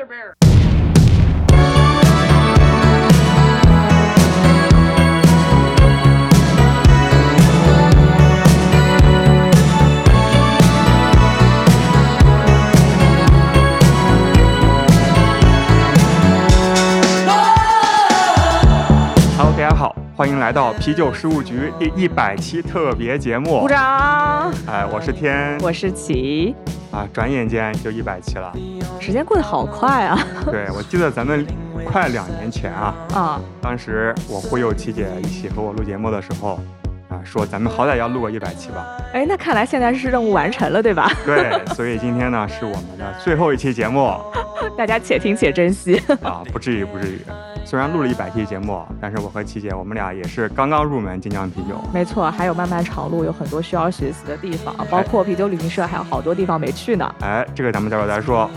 [0.00, 0.32] Brother
[19.36, 23.68] Bear.，Hello，大家好，欢迎来到啤酒事务局第一百期特别节目鼓。
[23.68, 24.50] 掌！
[24.66, 26.54] 哎，我是天我是琪，
[26.90, 28.52] 啊，转眼间就一百期了。
[29.00, 30.18] 时间过得好快啊！
[30.44, 31.46] 对，我记得咱们
[31.84, 36.58] 快两年前啊， 啊，当时我忽悠琪姐一起和我录节目的时候，
[37.20, 38.86] 啊，说咱们好歹要录个一百期吧。
[39.12, 41.10] 哎，那看来现在是任务完成了，对吧？
[41.24, 44.12] 对，所以今天呢是我们的最后一期节目
[44.76, 46.00] 大家且听且珍惜。
[46.22, 47.20] 啊，不至于不至于。
[47.64, 51.78] 虽然录了一百期节目，但是我和琪姐我们俩也是刚刚入门精酿啤酒。
[51.92, 57.14] 没错，还有漫漫长路，有很多需要学习的地方，包括啤酒旅行社，还有好多地方没去呢。
[57.20, 58.50] 哎，这个咱们待会儿再说。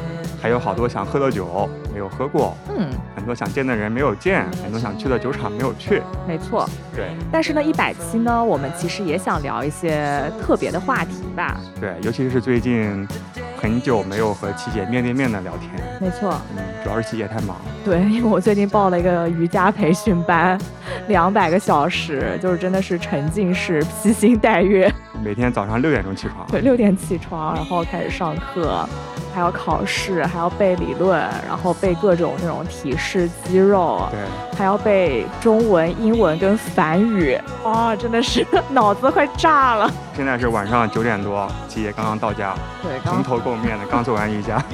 [0.43, 6.03] 还有好多想喝的酒没有喝过，嗯，很多想见的人没有见，很多想去的酒厂没有去。
[6.27, 6.69] 没错。
[6.93, 11.57] 对但是呢，一百期呢，我们其实也想聊一些特别的话题吧。
[11.79, 13.07] 对，尤其是最近
[13.55, 17.55] 很久没有和七姐面对面的聊天，没错，嗯，主要是七姐太忙。
[17.85, 20.59] 对，因为我最近报了一个瑜伽培训班，
[21.07, 24.93] 两百个小时，就是真的是沉浸式披星戴月。
[25.23, 28.85] 每天早上六点钟起床，对，六点起床，然后开始上课，
[29.33, 34.19] 还要考试，还要背理论，然后背各种那种体式肌肉，对，
[34.57, 39.89] 还要背中文、英文跟梵语，哇，真的是 脑子快炸了。
[40.13, 44.61] 现在是晚上九点多，姐姐刚刚到家，对，蓬头垢面的，刚做完瑜伽。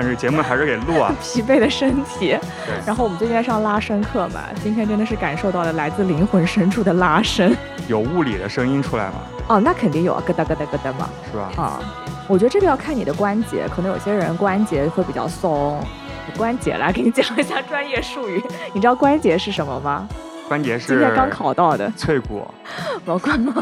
[0.00, 2.28] 但是节目还是给录啊， 疲惫的身体。
[2.66, 7.54] 对， 然后我们最近在上拉伸课嘛，今天真的是感受到了来自灵魂深处的拉伸。
[7.86, 9.16] 有物理的声音出来吗，
[9.48, 11.10] 哦，那肯定有啊，咯哒咯哒咯哒嘛。
[11.30, 11.50] 是吧？
[11.62, 11.80] 啊，
[12.26, 15.78] 我觉得这个要看你的关节，可能有些人关节会比较松。
[16.34, 18.42] 关节来给你讲一下专业术语，
[18.72, 20.08] 你知道关节是什么吗？
[20.48, 22.42] 关节是今天刚考到的，脆骨，
[23.04, 23.52] 毛关吗？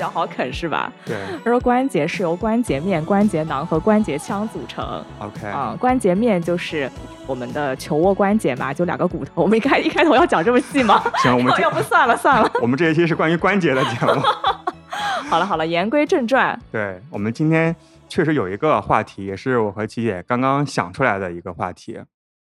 [0.00, 0.92] 较好啃是吧？
[1.04, 5.04] 对他说关节是由关节面、关节囊和关节腔组成。
[5.18, 6.90] ，OK，啊、关节面就是
[7.26, 9.42] 我们的球窝关节嘛，就两个骨头。
[9.42, 11.02] 我们一开一开头要讲这么细吗？
[11.22, 12.50] 行，我们 这要不算了算了。
[12.62, 14.20] 我们这一期是关于关节的节目。
[15.28, 16.58] 好了好了，言归正传。
[16.72, 17.76] 对我们今天
[18.08, 22.00] 确实有一个话题，也是我和琪姐刚刚想出来的一个话题，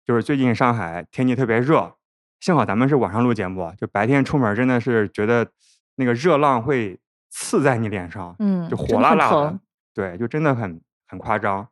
[0.05, 1.93] 就是最近上海天气特别热，
[2.41, 5.47] 幸好咱们是晚上录节目，就白天出门真的是觉得
[5.95, 6.99] 那个热浪会
[7.35, 9.59] 刺在你脸上，嗯，就火辣辣的的，
[9.93, 11.67] 对，就真的很很夸张。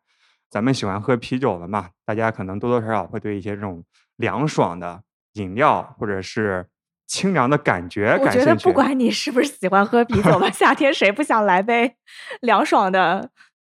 [0.50, 3.84] 咱们喜欢喝啤酒的嘛，大家可能多多少少会对一些这种
[4.18, 5.02] 凉爽的
[5.34, 6.68] 饮料或者是
[7.08, 8.64] 清凉的感觉我觉得感兴趣。
[8.64, 11.96] 不管你是不是喜欢喝啤酒吧， 夏天谁不想来杯
[12.42, 13.30] 凉爽的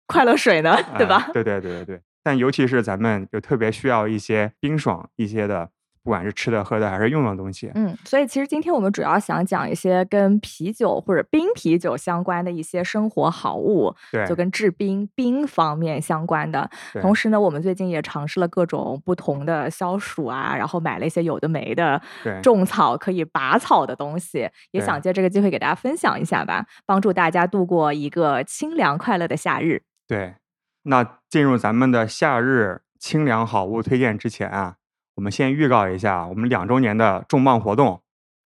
[0.07, 0.75] 快乐水呢？
[0.97, 1.29] 对哎吧？
[1.33, 2.01] 对对对对对。
[2.23, 5.69] 但尤其是咱们就特别需要一些冰爽一些的，
[6.05, 7.69] 不管是吃的、喝的还是用的东西。
[7.73, 16.69] 嗯，所以其实今天我们主要想讲一些跟啤酒或者冰啤酒相关的一些生活好物，对，就跟制冰冰方面相关的。
[17.01, 29.81] 同时呢，我们最近也尝试了各种不同的消暑啊，然后买了一些有的没的对种草可以拔草的东西，也想借这个机会给大家分享一下吧，帮助大家度过一个清凉快乐的夏日。
[30.07, 30.35] 对。
[30.87, 34.75] 那进入咱们的夏日清凉好物推荐之前啊，
[35.15, 38.01] 我们先预告一下我们两周年的重磅活动。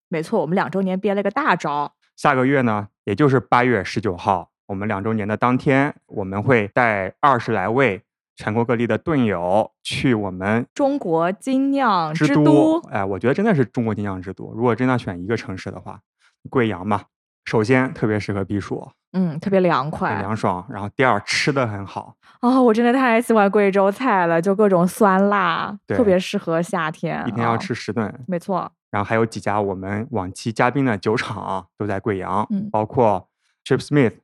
[0.08, 8.02] 没错，我们两周年憋了个大招，下个月呢，也就是八月十九号，我们两周年的当天，我们会带二十来位
[8.36, 12.80] 全国各地的盾友去我们中国精酿之之都。
[12.88, 14.52] 哎，我觉得真的是中国精酿之都。
[14.54, 16.00] 如果真的选一个城市的话，
[16.48, 17.02] 贵阳嘛，
[17.44, 20.66] 首先特别适合避暑，嗯，特别凉快凉爽。
[20.70, 27.22] 然后第二，吃的很好，哦，我真的太喜欢贵州菜了，就各种酸辣，特别适合夏天。
[27.26, 28.12] 一天要啊吃十顿。
[28.26, 33.28] 没错，然后还有几家我们往期嘉宾的酒厂都在贵阳，嗯包括
[33.64, 34.14] Chip Smith、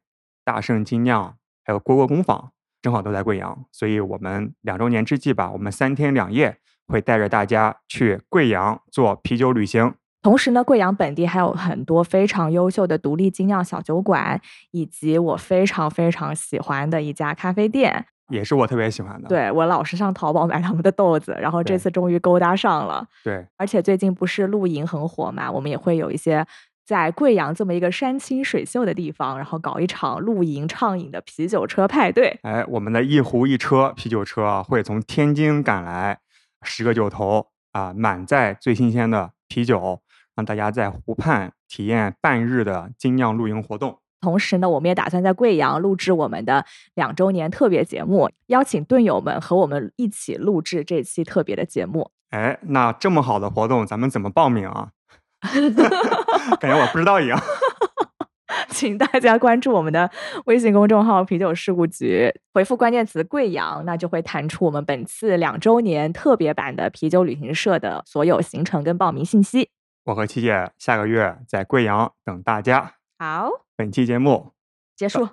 [0.44, 3.64] 大圣精酿，还有蝈蝈工坊，正好都在贵阳。
[3.70, 9.94] 所以我们两周年之际吧，我们三天两夜会带着大家去贵阳做啤酒旅行。
[10.26, 14.40] 同时呢，贵阳本地还有很多非常优秀的独立精酿小酒馆，
[14.72, 18.06] 以及我非常非常喜欢的一家咖啡店。
[18.30, 19.28] 也是我特别喜欢的。
[19.28, 23.06] 对我老是上淘宝买他们的豆子，然后这次终于勾搭上了。
[23.22, 26.44] 对而且最近不是露营很火嘛，我们也会有一些
[26.84, 32.36] 在贵阳这么一个山清水秀的地方，然后搞一场露营畅饮的啤酒车派对。
[32.42, 36.18] 哎，我们的一壶一车啤酒车啊会从天津赶来，
[36.62, 40.00] 十个酒头啊，满载最新鲜的啤酒，
[40.36, 43.98] 让大家在湖畔体验半日的精酿露营活动。
[44.20, 52.10] 同时呢，我们也打算在贵阳录制我们的两周年特别节目，邀请队友们和我们一起录制这期特别的节目。
[52.30, 54.88] 哎，那这么好的活动，咱们怎么报名啊？
[56.60, 57.40] 感觉我不知道一样。
[58.70, 60.10] 请大家关注我们的
[60.46, 69.68] 微信公众号“啤酒事故局”，回复关键词“贵阳”，那就会弹出我们本次两周年特别版的啤酒旅行社的所有行程跟报名信息。
[70.06, 72.92] 我和七姐下个月在贵阳等大家。
[73.18, 74.52] 好，本期节目
[74.94, 75.28] 结束。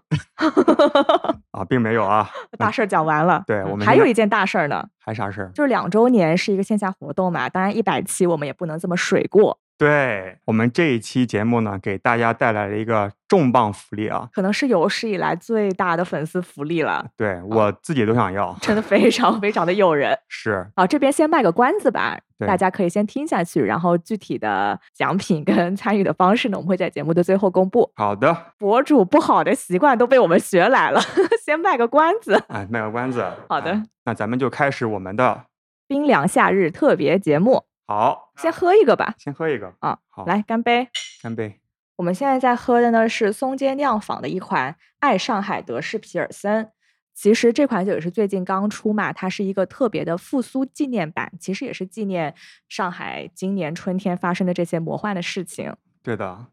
[1.53, 2.27] 啊，并没有啊，
[2.57, 3.43] 大事儿讲完了。
[3.45, 5.51] 对我们还有一件大事儿呢，还啥事儿？
[5.53, 14.29] 就是两周年是一个线下活动嘛，当然一百期我们也不能这么水过，对我们这一期节目呢，给大家带来了一个重磅福利啊！
[14.31, 20.17] 可能是有史以来最大的粉丝福利了，对我自己都想要，真的非常非常的诱人。
[20.29, 27.91] 是好，这边先卖个关子吧，对大家可以先听下去，然后具体的奖品跟 参与的方式呢，我们会在节目的最后公布。
[27.95, 28.33] 好的。
[28.57, 31.01] 博主不好的习惯都被我们学来了，
[31.43, 32.41] 先卖个关子。
[32.47, 33.25] 哎，卖个关子。
[33.49, 35.43] 好的哎那咱们就开始我们的
[35.87, 39.13] 冰凉夏日特别节目，好，先喝一个吧。
[39.17, 40.87] 先喝一个啊，好，来，干杯！
[41.21, 41.59] 干杯。
[41.97, 46.71] 我们现在在喝的呢是松间酿坊的一款爱上海德式皮尔森。
[47.13, 52.33] 其实这款酒也是最近刚出嘛，它是一个特别的复苏纪念版，其实也是纪念
[52.67, 55.75] 上海今年春天发生的这些魔幻的事情。
[56.01, 56.47] 对的，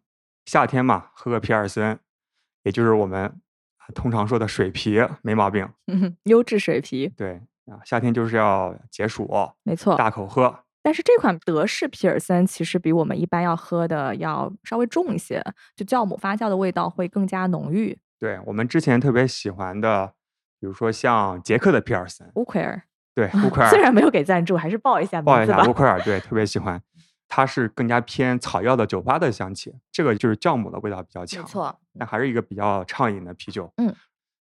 [0.44, 1.99] 夏天嘛，喝个皮尔森，
[2.65, 3.25] 也就是我们
[3.79, 5.67] 啊通常说的水啤，没毛病。
[6.25, 9.27] 优质水啤，对啊，夏天就是要解暑，
[9.62, 9.97] 没错。
[9.97, 10.65] 大口喝。
[10.82, 15.43] 但是这款德式皮尔森其实比我们一般要喝的要稍微重一些，
[15.77, 17.99] 就酵母发酵的味道会更加浓郁。
[18.19, 20.15] 对我们之前特别喜欢的，
[20.59, 22.82] 比如说像捷克的皮尔森，乌奎尔
[23.15, 25.73] 对乌奎尔， 虽然没有给赞助，还是报一下报一下乌。
[25.73, 26.81] 奎尔，对，特别喜欢。
[27.32, 31.43] 它是更加偏草药的酒吧的香气，这个就是酵母的味道比较强。
[31.43, 33.73] 没错，但还是一个比较畅饮的啤酒。
[33.77, 33.94] 嗯，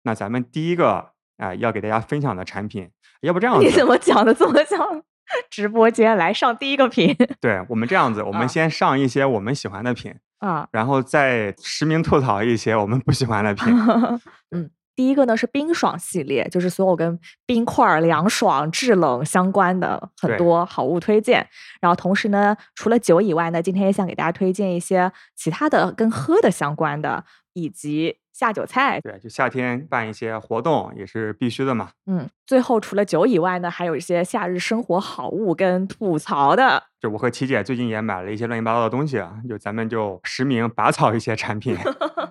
[0.05, 2.91] 那咱们第一个啊、要给大家分享的产品，
[3.21, 5.03] 要不这 样你怎，么讲的这么像
[5.51, 10.69] 直播间来上第一个品对我们这样子，我啊们先上一些我们喜欢的品，啊？
[10.73, 13.73] 然后再实名吐槽一些我们不喜欢的品。
[14.51, 21.47] 嗯，第一个呢是冰爽系列，就是所有跟冰块、凉爽、制冷相关的很多好物推荐。
[21.81, 29.01] 然后同时呢，除了酒以外呢，今天也想给大家推荐一些其他的跟喝的相关的，以及下酒菜。
[29.01, 31.91] 对，就夏天办一些活动也是必须的嘛。
[32.07, 36.85] 嗯，最后除了酒以外呢，还有一些夏日生活好物跟吐槽的。
[37.01, 41.77] 就我和琪姐最近也买了一些乱七八糟的东西啊，就咱们就实名拔草一些产品。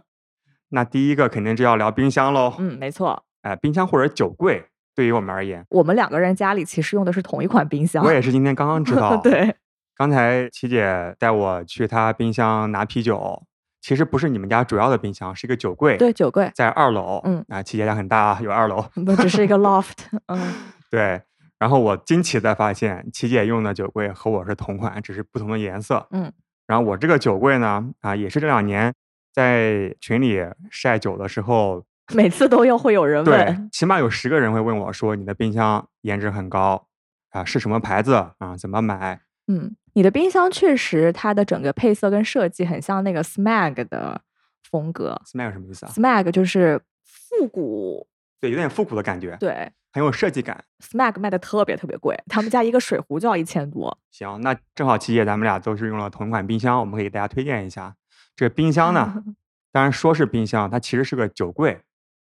[0.71, 2.53] 那第一个肯定就要聊冰箱喽。
[2.57, 4.65] 嗯，没错，哎，冰箱或者酒柜，
[4.95, 8.03] 对于我们而言，我们两个人家里其实用的是同一款冰箱。
[8.03, 9.15] 我也是今天刚刚知道。
[9.23, 9.55] 对，
[9.95, 13.43] 刚才琪姐带我去她冰箱拿啤酒，
[13.87, 15.95] 其实不是你们家主要的冰箱，是一个酒柜。
[15.95, 17.21] 对，酒柜，在二楼。
[17.23, 18.81] 嗯啊，琪姐家很大啊，有二楼。
[19.05, 19.93] 不只是一个 loft。
[20.27, 20.53] 嗯，
[20.91, 21.21] 对。
[21.57, 26.05] 然后我惊奇的发现，琪姐用的酒柜和我是同款，只是不同的颜色。
[26.11, 26.29] 嗯。
[26.65, 28.93] 然后我这个酒柜呢，啊，也是这两年
[29.33, 36.87] 在群里晒酒的时候， 每次都又会有人对问，，起码有十个人会问我说：“你的冰箱颜值很高
[37.31, 38.57] 啊，是什么牌子啊？
[38.59, 44.21] 怎么买？”嗯，你的冰箱确实它的整个配色跟设计很像那个 Smag 的
[44.69, 45.19] 风格。
[45.25, 48.07] Smag 什么意思啊？Smag 就是复古，
[48.39, 50.63] 对，有点复古的感觉，对很有设计感。
[50.83, 53.97] ，Smag 卖的特别特别贵，他们家一个水壶就要一千多。
[54.11, 57.95] 行，那正好琪姐咱们俩都是用了同一款冰箱，我们可以给大家推荐一下。
[58.35, 59.23] 这个冰箱呢，
[59.73, 61.81] 当然说是冰箱，它其实是个酒柜。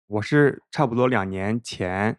[0.07, 2.17] 我是差不多两年前，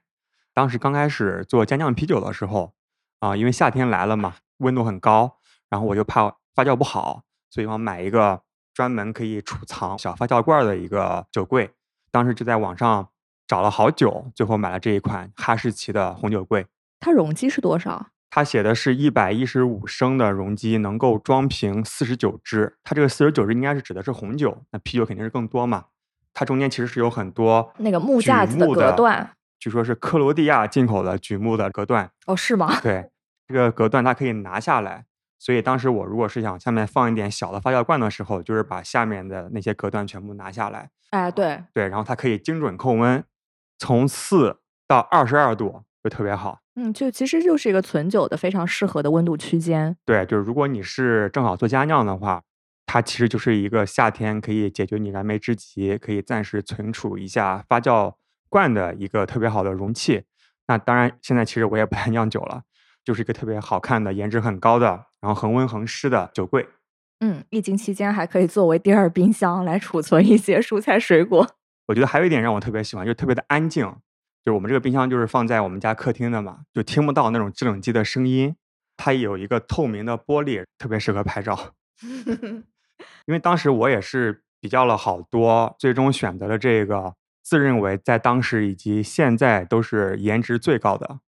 [0.55, 2.73] 当时刚开始做家酿啤酒的时候，
[3.19, 8.43] 啊、因为夏天来了嘛，温度很高，然后我就怕发酵不好，所以我买一个
[8.73, 11.71] 专门可以储藏小发酵罐儿的一个酒柜。
[12.11, 13.09] 当时就在网上
[13.47, 16.67] 找了好久，最后买了这一款哈士奇的红酒柜。
[17.01, 18.07] 它容积是多少？
[18.31, 22.77] 它写的是一百一十五升的容积，能够装瓶四十九支。
[22.83, 25.85] 它这个四十九支应该是指的是红酒，那啤酒肯定是更多嘛。
[26.33, 29.31] 它中间其实是有很多那个木架子的隔断
[29.61, 32.11] 据说是克罗地亚进口的榉木的隔断。
[32.27, 32.81] 哦，是吗？
[32.81, 33.09] 对，
[33.47, 35.05] 这个隔断它可以拿下来，
[35.39, 40.91] 所以当时我如果是想下面放一点小的发酵罐的时候，就是把下面的那些隔断全部拿下来。
[41.11, 43.23] 哎，对，对，然后它可以精准控温，
[43.79, 44.59] 从四
[44.89, 46.61] 到二十二度就特别好。
[46.77, 49.97] 嗯，就其实就是一个存酒的非常适合的温度区间。
[50.05, 52.43] 对，就是如果你是正好做家酿的话，
[52.87, 58.15] 它其实就是一个夏天可以解决你燃眉之急，可以暂时存储一下发酵
[58.49, 60.25] 罐的一个特别好的容器。
[60.67, 62.63] 那当然，现在其实我也不太酿酒了，
[63.05, 66.67] 就是一个特别好看的、颜值很高的，然后恒温恒湿的酒柜。
[67.21, 71.49] 嗯，疫情期间还可以作为第二冰箱来储存一些蔬菜水果。
[71.87, 73.85] 我觉得还有一点让我特别喜欢，就特别的安静。
[74.45, 78.57] 就是我们这个冰箱就是放在我们家客厅的嘛，就听不到那种制冷机的声音。
[78.97, 81.75] 它有一个透明的玻璃，特别适合拍照。
[83.27, 91.21] 因为当时我也是比较了好多，最终选择了这个自认为在当时以及现在都是颜值最高的。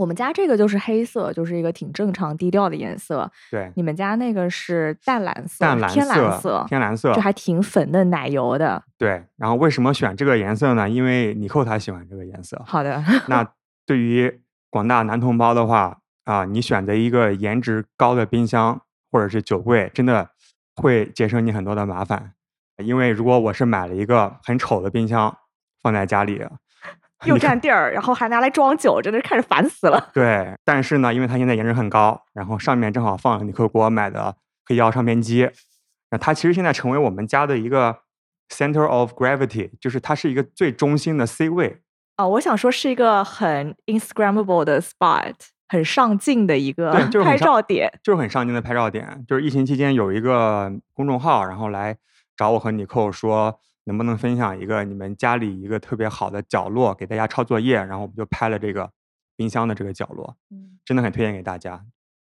[0.00, 3.30] 我们家这个就是黑色，就是一个挺正常低调的颜色。
[3.50, 8.82] 对，你们家那个是淡蓝色，淡蓝天蓝色，天蓝色，就还挺粉嫩奶油的。
[8.96, 10.88] 对，然后为什么选这个颜色呢？
[10.88, 12.58] 因为尼寇他喜欢这个颜色。
[12.66, 13.04] 好的。
[13.28, 13.46] 那
[13.84, 14.40] 对于
[14.70, 18.80] 广大男同胞的话啊，你选择一个颜值高的冰箱
[19.12, 20.30] 或者是酒柜，真的
[20.76, 22.32] 会节省你很多的麻烦。
[22.82, 25.36] 因为如果我是买了一个很丑的冰箱
[25.82, 26.42] 放在家里。
[27.26, 30.10] 又占 地儿，然后还拿来装酒，真的是看着烦死了。
[30.12, 34.34] 对，但是呢，因为它现在颜值很高，然后上面正好放了尼克给我买的
[34.66, 35.50] 黑胶唱片机，
[36.10, 37.98] 那它其实现在成为我们家的一个
[38.48, 41.82] center of gravity，就是它是一个最中心的 C 位。
[42.16, 45.34] 哦，我想说是一个很 Instagramable 的 spot，
[45.68, 49.24] 很上镜的一个 拍照点，就是很上镜的拍照点。
[49.28, 51.96] 就是疫情期间有一个公众号，然后来
[52.36, 53.60] 找我和尼寇说。
[53.90, 57.74] 能不能分享一个你们家里一个特别好的角落给大家抄作业？
[57.74, 58.88] 然后我们就拍了这个
[59.36, 61.84] 冰箱的这个角落，嗯，真的很推荐给大家。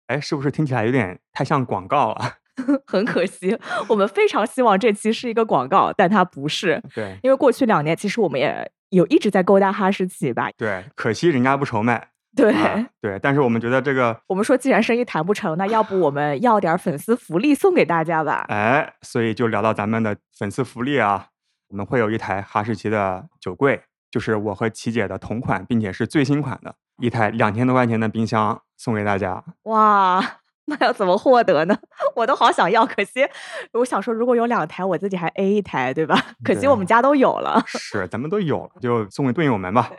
[0.07, 2.35] 哎，是不是听起来有点太像广告了？
[2.87, 6.81] 很可惜，我们非常希望这期是一个广告，但它不是。
[6.95, 10.49] 对，因为过去两年其实我们也有一直在勾搭哈士奇吧。
[10.57, 12.09] 对，可惜人家不愁卖。
[12.35, 12.53] 对
[13.01, 18.45] 对，但是我们觉得这个，我们说既然生意谈不成，那要不我们要点粉丝福利送给大家吧？
[18.49, 21.29] 哎，所以就聊到咱们的粉丝福利啊。
[21.69, 29.43] 我们会有一台哈士奇的酒柜，就是我和琪姐的同款，并且是最新款的一台两千多块钱的冰箱送给大家。
[29.63, 30.19] 哇，
[30.65, 31.77] 那要怎么获得呢？
[32.15, 33.27] 我都好想要，可惜
[33.73, 36.15] 我想说，如果有两台，我自己还 A 一台，对吧？
[36.43, 37.63] 可惜我们家都有了。
[37.67, 39.91] 是，咱们都有了，就送给队友们吧。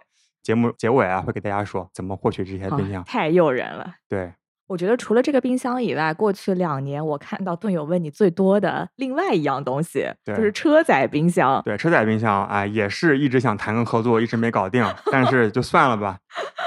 [0.42, 3.04] 节目结尾啊，会给大家说怎么获取这些冰箱。
[3.04, 3.94] 太诱人了。
[4.08, 4.32] 对。
[4.70, 11.60] 我觉得除了这个冰箱以外，过去两年我看到盾友问你最多的另外一样东西，就是车载冰箱。
[11.64, 16.16] 对，车载冰箱啊，也是一直想谈个合作，一直没搞定，但是就算了吧，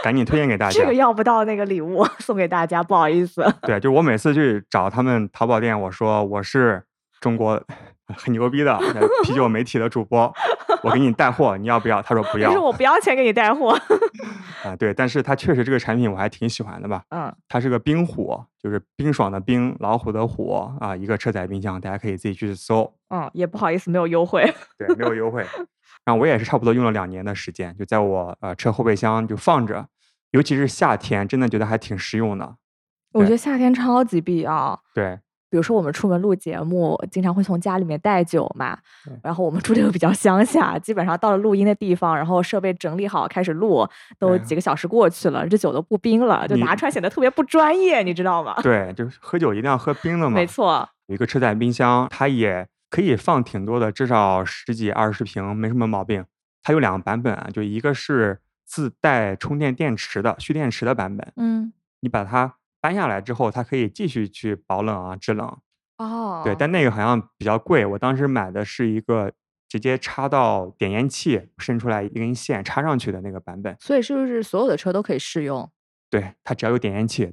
[0.04, 0.78] 赶紧推荐给大家。
[0.78, 3.42] 这个要不到那个礼物 送给大家，不好意思。
[3.62, 6.84] 对，就我每次去找他们淘宝店，我说我是
[7.22, 7.64] 中国
[8.18, 8.78] 很牛逼的
[9.24, 10.30] 啤酒媒体的主播。
[10.84, 12.02] 我给你带货，你要不要？
[12.02, 12.52] 他说不要。
[12.52, 13.72] 是我不要钱给你带货。
[14.64, 17.04] 啊，对，但是它确实这个产品我还挺喜欢的吧？
[17.10, 22.94] 嗯，它是个冰虎，就是冰爽的冰，老虎的虎啊，一个车载冰箱，大家可以自己去搜。
[23.10, 24.44] 嗯，也不好意思，没有优惠。
[24.78, 25.46] 对，没有优惠。
[26.06, 29.88] 然后我也是差不多用了两年的时间，就在我呃车后备箱就放着，
[30.32, 32.56] 尤其是夏天，真的觉得还挺实用的。
[33.14, 34.82] 我觉得夏天超级必要。
[34.94, 35.20] 对。
[35.54, 38.76] 比如说，我们出门录节目，经常会从家里面带酒嘛。
[39.22, 48.56] 然后我们住的又比较乡下，基本上到了录音的地方，然后设备整理好开始录，都几个小时过去了，这酒都不冰了，就拿出来显得特别不专业，你知道吗？
[48.64, 50.34] 对，就是喝酒一定要喝冰的嘛。
[50.34, 56.26] 没错，有一个车载冰箱，它也可以放挺多的，至少十几二十瓶，没什么毛病。
[56.64, 61.32] 它有两个版本啊，就一个是自带充电电池的蓄电池的版本。
[61.36, 62.56] 嗯，你把它。
[62.84, 65.58] 搬下来之后，它可以继续去保冷啊、制冷。
[66.00, 67.86] 哦，对，但那个好像比较贵。
[67.86, 69.32] 我当时买的是一个
[69.70, 73.78] 直接插到点烟器伸出来一根线插上去的那个版本。
[73.80, 75.72] 所以是不是所有的车都可以适用？
[76.10, 77.24] 对，它只要有点烟器。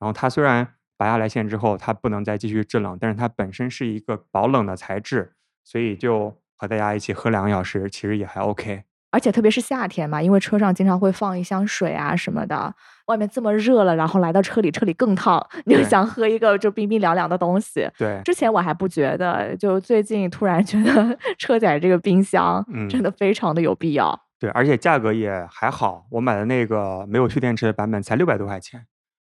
[0.00, 8.82] 然后它虽然拔下来线之后，它不能再继续制冷，但是它本身是一个保冷的材质，所以就和大家一起喝两个小时，其实也还 OK。
[9.16, 12.70] 而且特别是夏天嘛，因为车上经常会放一箱水啊什么的，
[13.06, 17.88] 外面这么热了，然后来到车里，车里更烫， 你就想喝一个就冰冰凉凉的东西。
[17.96, 24.20] 对，之前我还不觉得，就最近突然觉得 车载这个冰箱真的非常的有必要。
[24.38, 28.84] 对，而且价格也还好，我买的那个没有蓄电池的版本才六百多块钱，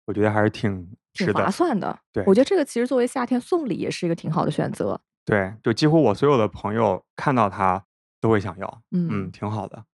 [0.07, 1.95] 我觉得还是挺挺划算的。
[2.11, 4.99] 对，我觉得这个其实作为夏天送礼也是一个挺好的选择。
[5.23, 7.84] 对，就几乎我所有的朋友看到它。
[8.25, 9.85] 都会想要，嗯，挺好的。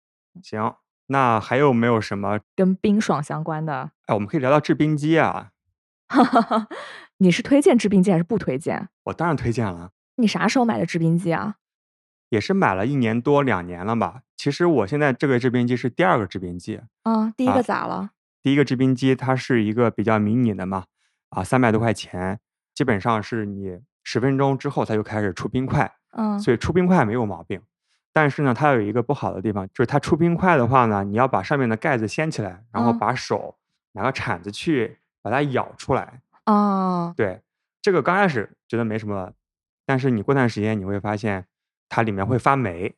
[0.40, 0.72] 行，
[1.08, 3.90] 那还有没有什么跟冰爽相关的？
[4.06, 5.50] 哎，我们可以聊聊制冰机啊。
[7.18, 8.88] 你是推荐制冰机还是不推荐？
[9.02, 9.90] 我当然推荐了。
[10.14, 11.56] 你啥时候买的制冰机啊？
[12.28, 14.20] 也是买了一年多两年了吧。
[14.36, 16.80] 其实我现在这个制冰机是第二个制冰机。
[17.02, 18.10] 嗯，第一个咋了？
[18.40, 20.84] 第一个制冰机它是一个比较迷你的嘛，
[21.30, 22.38] 啊，三百多块钱，
[22.72, 27.60] 基本上是你十分钟之后它就开始出冰块，嗯，所以出冰块没有毛病。
[28.12, 33.56] 但是呢，它有一个不好的地方，就是它出冰块的话呢，你要把上面的盖子掀起来，然后把手
[33.92, 36.20] 拿个铲子去把它舀出来。
[36.46, 37.40] 哦，对，
[37.80, 39.32] 这个刚开始觉得没什么
[39.86, 41.46] 但是你过段时间你会发现
[41.88, 42.94] 它里面会发霉，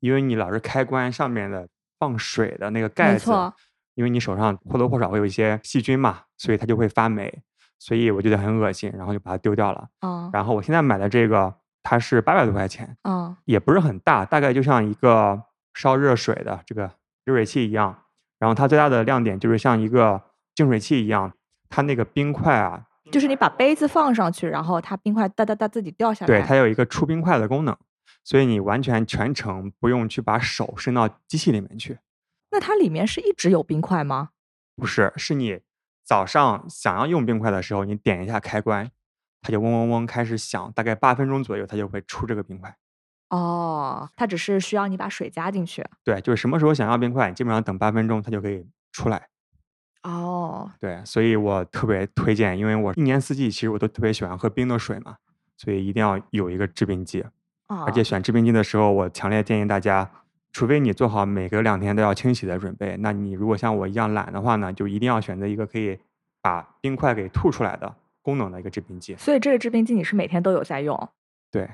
[0.00, 3.30] 因为你老是开关上面的放水的那个盖子，
[3.94, 7.42] 因为你手上或多或少会有一些细菌嘛，所以它就会发霉，
[7.78, 9.88] 所以我觉得很恶心，然后就把它丢掉了。
[10.00, 15.42] 嗯，然后我现在买的这个它是八百多块钱，嗯，也不是很大，大概就像一个
[15.74, 16.90] 烧热水的这个
[17.24, 18.04] 热水器一样。
[18.38, 20.22] 然后它最大的亮点就是像一个
[20.54, 21.32] 净水器一样，
[21.68, 26.26] 它那个冰块啊，就是你把杯子放上去，然后它冰块哒哒哒自己掉下来。
[26.26, 27.76] 对，它有一个出冰块的功能，
[28.24, 31.98] 所以你完全全程不用去把手伸到机器里面去。
[32.50, 34.30] 那它里面是一直有冰块吗？
[34.74, 35.60] 不是，是你
[36.02, 38.90] 早上想要用冰块的时候，你点一下开关，
[39.42, 42.76] 它就嗡嗡嗡开始响，大概八分钟左右，它就会出这个冰块。
[43.30, 45.84] 哦，它只是需要你把水加进去。
[46.04, 49.28] 对，就是什么时候想要冰块，基本上等八分钟它就可以出来。
[50.02, 55.16] 哦，对，所以我特别推荐，因为我一年四季其实我都特别喜欢喝冰的水嘛，
[55.56, 57.24] 所以一定要有一个制冰机。
[57.66, 60.10] 啊，而且选制冰机的时候，我强烈建议大家，
[60.52, 66.00] 除非你做好每隔两天都要清洗的准备，那你如果像我一样懒的话呢，就一定要选择一个可以
[66.42, 69.14] 把冰块给吐出来的功能的一个制冰机。
[69.16, 71.08] 所以这个制冰机你是每天都有在用？
[71.50, 71.68] 对。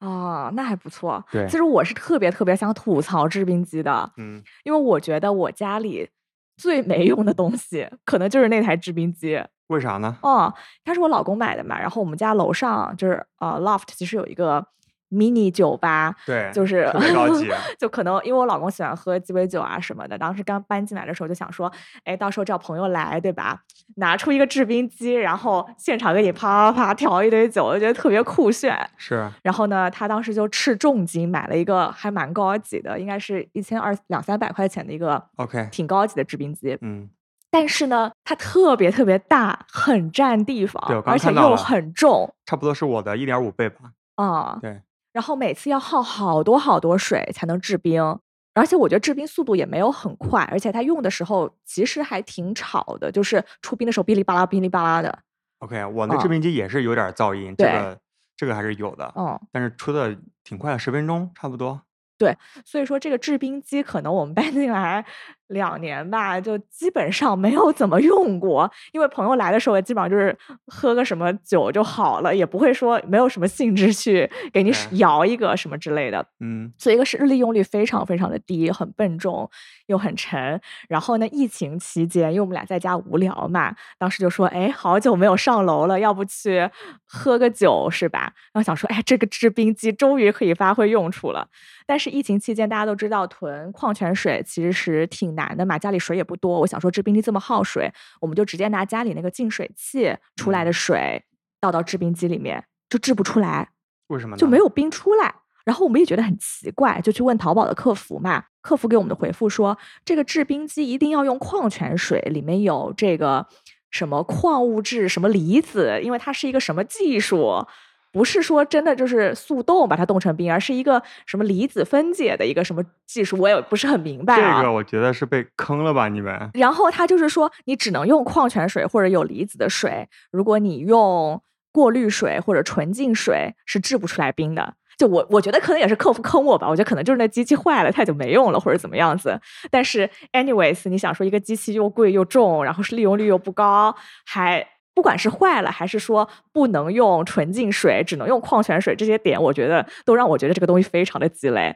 [0.00, 1.22] 哦，那还不错。
[1.30, 6.08] 对，其实我是特别特别想吐槽制冰机的，嗯，因为我觉得我家里
[6.56, 9.42] 最没用的东西，可能就是那台制冰机。
[9.66, 10.16] 为啥呢？
[10.22, 10.52] 哦，
[10.84, 14.66] 它是我老公买的嘛，然后我们家楼上就是呃 loft，其实有一个。
[15.10, 17.50] Mini 酒吧，对，就是特别高级。
[17.78, 21.70] 就可能因为我老公喜欢喝鸡尾酒啊什么的，当时刚搬进来的时候就想说，
[22.04, 23.60] 哎，到时候叫朋友来，对吧？
[23.96, 28.78] 拿出一个制冰机，然后现场给你啪啪啪调一堆酒，我觉得特别酷炫。
[28.96, 29.28] 是。
[29.42, 36.78] 然后呢，他当时就斥重金买了一个还蛮高级的，应该是一千二两三百块钱的一个，OK，挺高级的制冰机。
[36.80, 37.10] 嗯。
[37.52, 43.90] 但是呢，它特别特别大，很占地方，而且又很重，差不多是我的一点五倍吧。
[44.14, 44.80] 啊，对。
[45.12, 48.18] 然后每次要耗好多好多水才能制冰，
[48.54, 55.18] 而且我觉得制冰速度也没有很快，而且它用的时候其实还挺吵的，就是出冰的时候哔哩吧啦哔哩吧啦的。
[55.58, 57.98] OK，我那制冰机也是有点噪音，这个
[58.36, 61.82] 这个还是有的，嗯，但是出的挺快，十分钟差不多。
[62.16, 65.04] 对，所以说这个制冰机可能我们 搬进来
[65.50, 68.70] 两年吧，就基本上没有怎么用过。
[68.92, 70.36] 因为朋友来的时候，基本上就是
[70.66, 76.26] 喝个什么酒就好了，也不会说没有什么兴致去给你摇一个什么之类的。
[76.40, 79.48] 嗯，所以一个是利用率非常非常的低，很笨重
[79.86, 80.60] 又很沉。
[80.88, 86.68] 然后呢，疫情期间，因为我们俩在家无聊嘛，当时就说，哎，好久没有上楼了，要不去
[87.04, 88.32] 喝个酒是吧？
[88.52, 91.48] 然后想说，哎，这个制冰机终于可以发挥用处了。
[91.86, 96.60] 但是疫情期间，大家都知道囤矿泉水其实挺难的嘛，家里水也不多。
[96.60, 101.24] 我想说，制冰机这么耗水，我们就直接拿家里那个净水器出来的水
[101.60, 103.70] 倒到制冰机里面，就制不出来。
[104.08, 104.36] 为什么？
[104.36, 105.34] 就没有冰出来。
[105.64, 108.44] 然后我们也觉得很奇怪，就去问淘宝的客服嘛。
[108.60, 113.46] 客服给我们的回复说，这个制冰机一定要用矿泉水，里面有这个
[113.90, 117.66] 什么矿物质、什么离子，因为它是一个什么技术。
[118.12, 124.60] 不是说真的就是速冻把它冻成冰，而是一个什么离子分解的一个什么技术，我也不是很明白啊。
[124.60, 126.50] 这个我觉得是被坑了吧，你们。
[126.54, 134.74] 然后他就是说，你只能用矿泉水或者有离子的水，如果你用过滤水或者纯净水是制不出来冰的。
[134.98, 139.40] 就我我觉得可能也是客服坑我吧，我觉得可能就是那机器坏了，太久没用了或者怎么样子。
[139.70, 143.94] 但是，anyways，你想说一个机器又贵又重，然后是利用率又不高，
[144.26, 144.66] 还。
[145.00, 151.74] 不管是坏了，还是说不能用纯净水，只能用矿泉水，这些点我觉得都让我觉得这个东西非常的鸡肋。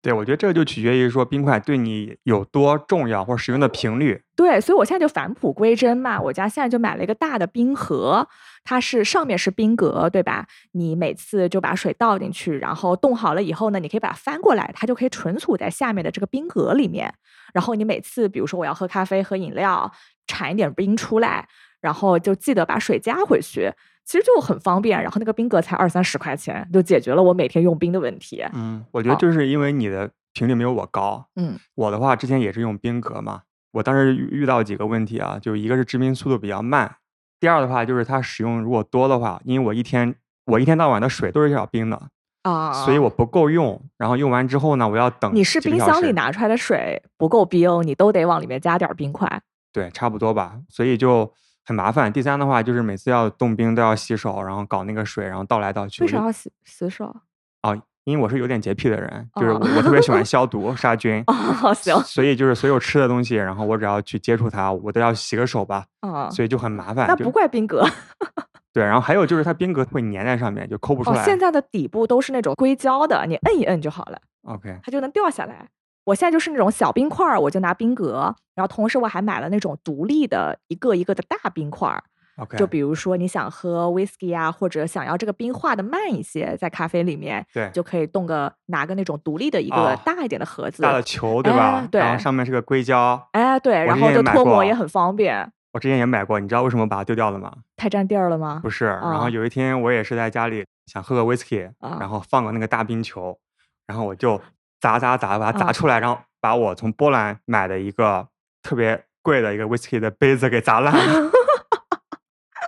[0.00, 4.22] 对，我觉得这个就取决于说冰块对你有多重要，或者使用的频率。
[4.34, 8.26] 对，所以我现在就返璞归真嘛，我家现在就买了一个大的冰盒，
[8.64, 10.46] 它是上面是冰格，对吧？
[10.72, 17.12] 你每次就把水倒进去，然后冻好了以后呢，你可以把它翻过来，它就可以存储在下面的这个冰格里面。
[17.52, 19.92] 然后你每次，比如说我要喝咖啡、喝饮料，
[20.26, 21.46] 铲一点冰出来。
[21.82, 23.70] 然后就记得把水加回去，
[24.04, 25.02] 其实就很方便。
[25.02, 28.42] 然后那个冰格才二三十块钱，就解决了我每天用冰的问题。
[28.54, 31.26] 嗯，我觉得就是因为你的频率没有我高。
[31.34, 33.42] 嗯，我的话之前也是用冰格嘛，
[33.72, 36.94] 我当时遇到几个问题啊，就一个是制冰速度比较慢，
[37.40, 40.14] 第二的话就是它使用如果多的话，因为我一天
[40.46, 42.00] 我一天到晚的水都是要冰的
[42.42, 43.82] 啊，所以我不够用。
[43.98, 45.34] 然后用完之后呢，我要等。
[45.34, 49.42] 你是冰箱里拿出来的水不够冰，你都得往里面加点冰块。
[49.72, 50.60] 对，差不多吧。
[50.68, 51.32] 所以就。
[51.64, 52.12] 很麻烦。
[52.12, 56.02] 第三的话，就是每次要冻冰都要洗手，然后搞那个水，然后倒来倒去。
[56.02, 57.14] 为啥要洗洗手？
[57.62, 61.22] 哦，因为我是有点洁癖的人，就是我特别喜欢 消毒杀菌。
[61.26, 61.96] 哦，行。
[62.00, 65.84] 所以就是所有吃的东西，然后我只要去接触它，我都要洗个手吧。
[66.00, 67.06] 啊，所以就很麻烦。
[67.06, 67.86] 那不怪冰格。
[68.74, 71.24] 对，然后还有就是它冰格会粘在上面，就抠不出哦，来。
[71.24, 75.68] 现在的底部都是那种硅胶的，你摁一摁就好了，OK，它就能掉下来。
[76.04, 82.02] 我现在就是那种小冰块儿，我就拿冰格，然后同时我还买了那种独立的一个一个的大冰块儿。
[82.38, 90.82] OK，就比如说你想喝 whisky 啊，或者想要这个冰化的慢一些，在咖啡里面，对就可以冻个拿个那种独立的一个哦大一点的盒子。
[90.82, 91.80] 大的球对吧？
[91.82, 95.52] 哎对然后上面是个硅胶，哎，对，然后就脱模也很方便。
[95.74, 97.52] 我之前也买过，你知道为什么把它丢掉了吗？
[97.76, 98.60] 太占地儿了吗？
[98.62, 103.38] 不是，然后啊有一天我也是在家里想喝个 whisky，、啊然后放个那个大冰球，
[103.86, 104.40] 然后我就
[104.82, 108.28] 砸砸砸把它砸啊出来，然后把我从波兰买的一个
[108.62, 111.30] 特别贵的一个 whisky 的杯子给砸烂了，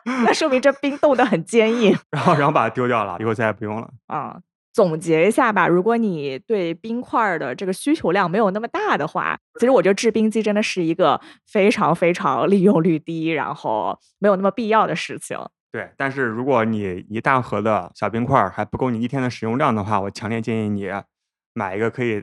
[0.25, 3.91] 那说明这冰冻得很坚硬 然后然后把它丢掉了，以后再也不用了。
[4.07, 4.39] 啊。
[4.73, 15.39] 总结一下吧，如果你对冰块儿的这个需求量没有那么大的话，其实我觉得制冰机真的是一个非常非常利用率低，然后没有那么必要的事情。
[15.71, 20.91] 对，但是如果你一大盒的小冰块儿还不够你一天的使用量的话，我强烈建议你
[21.55, 22.23] 买一个可以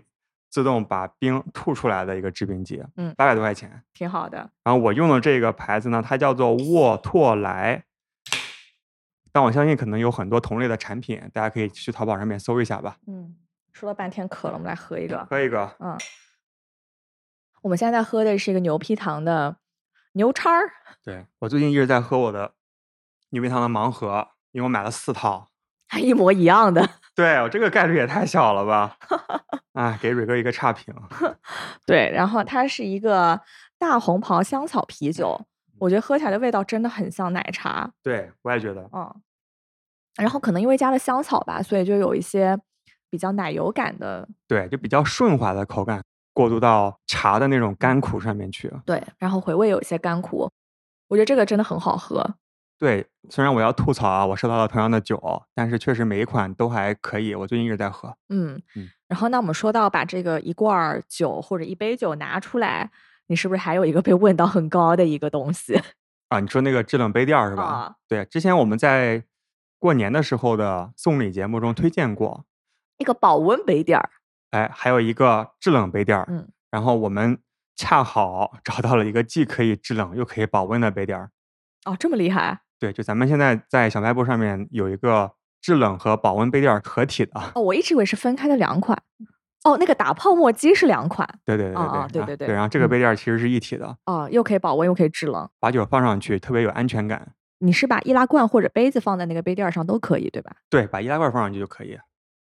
[0.49, 3.83] 自动把冰吐出来的一个制冰机，嗯八百多块钱。
[3.93, 4.37] 挺好的。
[4.63, 7.85] 然后我用的这个牌子呢，它叫做沃拓莱，
[9.31, 12.97] 但我相信可能有很多同类的产品，大家可以去淘宝上面搜一下吧。
[13.07, 13.35] 嗯，
[13.71, 15.25] 说了半天渴了，我们来喝一个。
[15.25, 15.97] 喝一个，嗯，
[17.61, 19.55] 我们现在喝的是一个牛皮糖的
[20.13, 20.69] 牛叉儿。
[21.03, 22.55] 对我最近一直在喝我的
[23.29, 25.50] 牛皮糖的盲盒，因为我买了四套。
[25.91, 26.89] 还一模一样的。
[27.13, 28.95] 对我这个概率也太小了吧！
[29.75, 30.95] 啊，给蕊哥一个差评。
[31.85, 33.37] 对，然后它是一个
[33.77, 35.45] 大红袍香草啤酒，
[35.79, 37.91] 我觉得喝起来的味道真的很像奶茶。
[38.01, 39.13] 对我也觉得，嗯，
[40.15, 42.57] 然后可能因为加了香草吧，所以就有一些
[43.09, 44.25] 比较奶油感的。
[44.47, 46.01] 对，就比较顺滑的口感，
[46.33, 48.71] 过渡到茶的那种甘苦上面去。
[48.85, 50.49] 对，然后回味有一些甘苦，
[51.09, 52.35] 我觉得这个真的很好喝。
[52.81, 57.35] 对，虽然我要吐槽啊，我收到了同样的酒，但是确实每一款都还可以。
[57.35, 58.17] 我最近一直在喝。
[58.29, 62.89] 嗯嗯然后那我们说到把这个一罐儿酒或者一杯酒拿出来，
[63.27, 65.79] 你是不是还有一个被问到很高的一个东西？
[66.29, 67.63] 啊，你说那个制冷杯垫儿是 吧？
[67.63, 69.23] 啊对，之前我们在
[69.77, 72.45] 过年的时候的送礼节目中推荐过，
[72.97, 74.09] 那个保温杯垫儿。
[74.49, 76.25] 哎，还有一个制冷杯垫儿。
[76.27, 77.37] 嗯，然后我们
[77.75, 81.29] 恰好找到了一个既可以制冷又可以保温的杯垫儿。
[81.85, 87.39] 哦，这么厉害对，就咱们现在在小卖部上面有一个制冷和保温杯垫儿合体的。
[87.53, 87.61] 哦！
[87.61, 88.99] 我一直以为是分开的两款。
[89.63, 92.47] 哦，那个打泡沫机是两款对对对对对啊对对对。
[92.47, 95.47] 然后这个嗯杯垫儿其实是一体的，哦，又可以保温又可以制冷。
[95.59, 97.33] 把酒放上去特别有安全感。
[97.59, 100.51] 你是把易拉罐或者杯子放在那个杯垫儿上都可以，对吧？
[100.67, 101.95] 对，把易拉罐放上去就可以。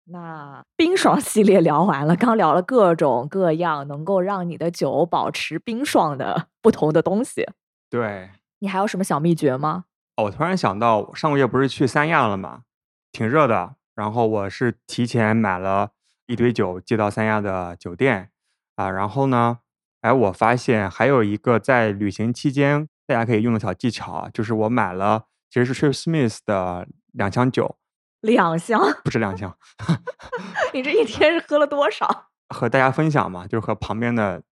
[0.06, 7.46] 那冰爽系列聊完了，刚聊了各种各样能够让你的酒保持冰爽的不同的东西，
[7.90, 9.84] 对，你还有什么小秘诀吗？
[10.16, 12.62] 哦，我突然想到，我上个月不是去三亚了吗？
[13.10, 15.90] 挺热的，然后我是提前买了
[16.26, 18.30] 一堆酒寄到三亚的酒店
[18.76, 19.58] 啊，然后呢，
[20.02, 27.76] 哎，我发现还有一个在旅行期间大家可以用的小技巧啊，就是我买了其实是 Trip Smith 的两箱酒，
[28.20, 29.56] 两箱，不是两箱，
[30.72, 32.28] 你这一天是喝了多少？
[32.54, 34.42] 和大家分享嘛，就是和旁边的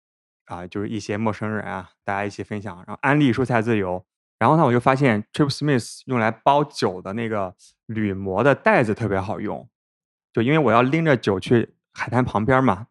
[0.46, 4.04] 啊，就是一些陌生人啊，大家一起分享，然后安利蔬菜自由。
[4.42, 7.54] 然后呢，我就发现 Trip Smith 用来包酒的那个
[7.86, 9.68] 铝膜的袋子特别好用，
[10.32, 12.88] 就因为我要拎着酒去海滩旁边嘛，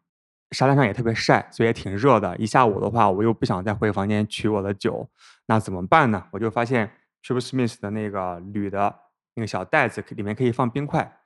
[0.52, 2.34] 沙滩上也特别晒，所以也挺热的。
[2.38, 5.10] 一下午的话，我又不想再回房间取我的酒，
[5.44, 6.24] 那怎么办呢？
[6.30, 6.90] 我就发现
[7.22, 9.00] Trip Smith 的那个铝的
[9.34, 11.18] 那个小袋子里面可以放冰块，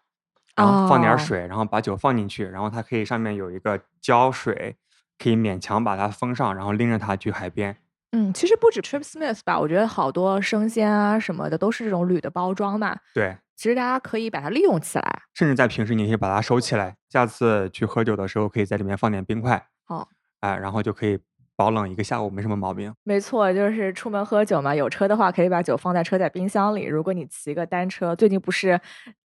[0.56, 4.76] 然后放点水，然后把酒放进去，然后它可以上面有一个胶水，
[5.16, 7.76] 可以勉强把它封上，然后拎着它去海边。
[8.12, 12.96] 嗯，其实不止 Trip Smith 吧，我觉得好多生鲜啊什么的都是这种铝的包装嘛。
[13.12, 15.22] 对，其实大家可以把它利用起来。
[15.34, 20.06] 甚至在平时你可以把它收起来，下次去喝酒的时候可以在里面放点冰块，哦，
[20.40, 21.18] 哎，然后就可以
[21.56, 22.94] 保冷一个下午，没什么毛病。
[23.02, 26.84] 没错，就是出门喝酒嘛，有车的话可以把酒放在车载冰箱里。
[26.84, 28.80] 如果你骑个单车，最近不是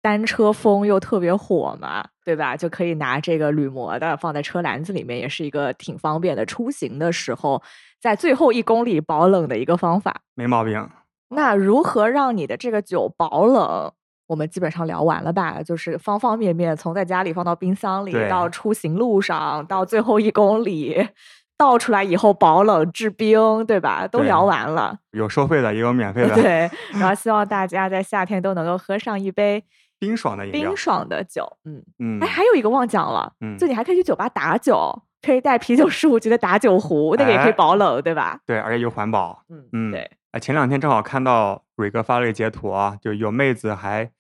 [0.04, 2.58] 单车风又特别火嘛，对吧？
[2.58, 6.46] 就可以拿这个铝膜的放在车篮子里面，也是一个挺方便的。
[6.46, 7.63] 出行的时候，
[8.02, 10.22] 在最后一公里保冷的一个方法。
[10.36, 10.89] 没毛病。
[11.30, 13.92] 那如何让你的这个酒保冷？
[14.28, 15.63] 我们基本上聊完了吧？
[15.63, 21.10] 就是方方面面，从在家里放到冰箱里，到出行路上，到最后一公里
[21.58, 24.08] 倒出来以后保冷制冰，对吧？
[24.08, 24.98] 都聊完了。
[25.12, 29.63] 有收费的，也有免费的，对，然后 希望大家在夏天都能够喝上一杯
[30.06, 30.78] 冰爽的饮料冰。
[30.78, 31.58] 爽的酒。
[31.66, 38.39] 嗯，嗯哎，，还有一个忘讲了，嗯就你还可以去酒吧打酒，可以带啤酒十五级的打酒壶，那个也可以哎保冷，对吧？
[38.46, 39.44] 对，而且又环保。
[39.50, 40.12] 嗯，嗯对。
[40.32, 44.12] 哎，前两天正好看到蕊哥发了个截图啊，就有妹子还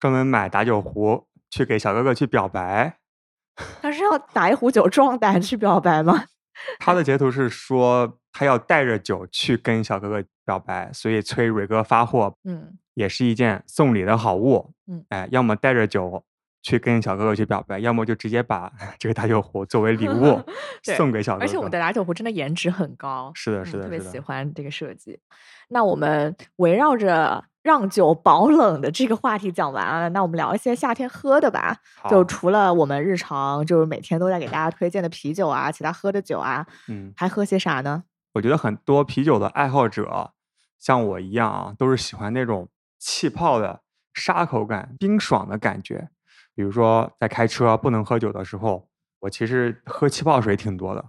[0.00, 2.98] 专门买打酒壶去给小哥哥去表白。
[3.82, 6.24] 他是要打一壶酒壮胆去表白吗？
[6.80, 14.72] 他的截图是说他要带着酒去跟小哥哥表白，所以催蕊哥发货，嗯，也是一件送礼的好物。
[14.88, 16.24] 嗯，哎，要么带着酒
[16.62, 20.42] 去跟小哥哥去表白，要么就直接把 这个打酒壶作为礼物
[20.96, 21.44] 送给小哥哥。
[21.44, 25.20] 而且我们的打酒壶真的颜值很高，是的，嗯是的，是的特别喜欢这个设计。
[25.68, 31.76] 那我们围绕着让酒保冷的这个话题讲完了，那我们聊一些夏天喝的吧。
[32.10, 38.02] 就除了我们日常就是每天都在给大家推荐的啤酒啊，其他喝的酒啊，嗯，还喝些啥呢？
[38.34, 40.32] 我觉得很多啤酒的爱好者
[40.78, 43.82] 像我一样啊，都是喜欢那种气泡的
[44.14, 46.08] 沙口感、冰爽的感觉。
[46.54, 48.88] 比如说在开车不能喝酒的时候，
[49.20, 51.04] 我其实喝气泡水挺多的。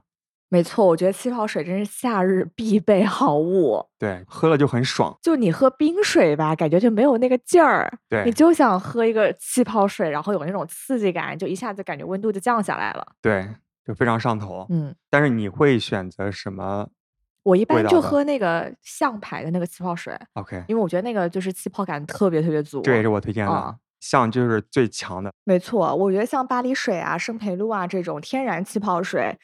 [0.52, 3.86] 没错，我觉得气泡水真是夏日必备好物。
[4.00, 5.16] 对，喝了就很爽。
[5.22, 8.00] 就你喝冰水吧，感觉就没有那个劲儿。
[8.10, 13.06] 对你就想喝一个气泡水，然后有那种刺激感，就一下子感觉温度就降下来了。
[13.22, 13.48] 对，
[13.86, 14.66] 就非常上头。
[14.70, 16.90] 嗯，但是你会选择什么
[17.44, 22.82] 我一般就喝那个象牌的那个气泡水，？OK，因为我觉得那个就是气泡感特别特别足。
[22.82, 23.52] 这也是我推荐的。
[23.52, 25.30] 啊象就是最强的。
[25.44, 29.38] 没错，我觉得像巴黎水啊、圣培露啊这种天然气泡水，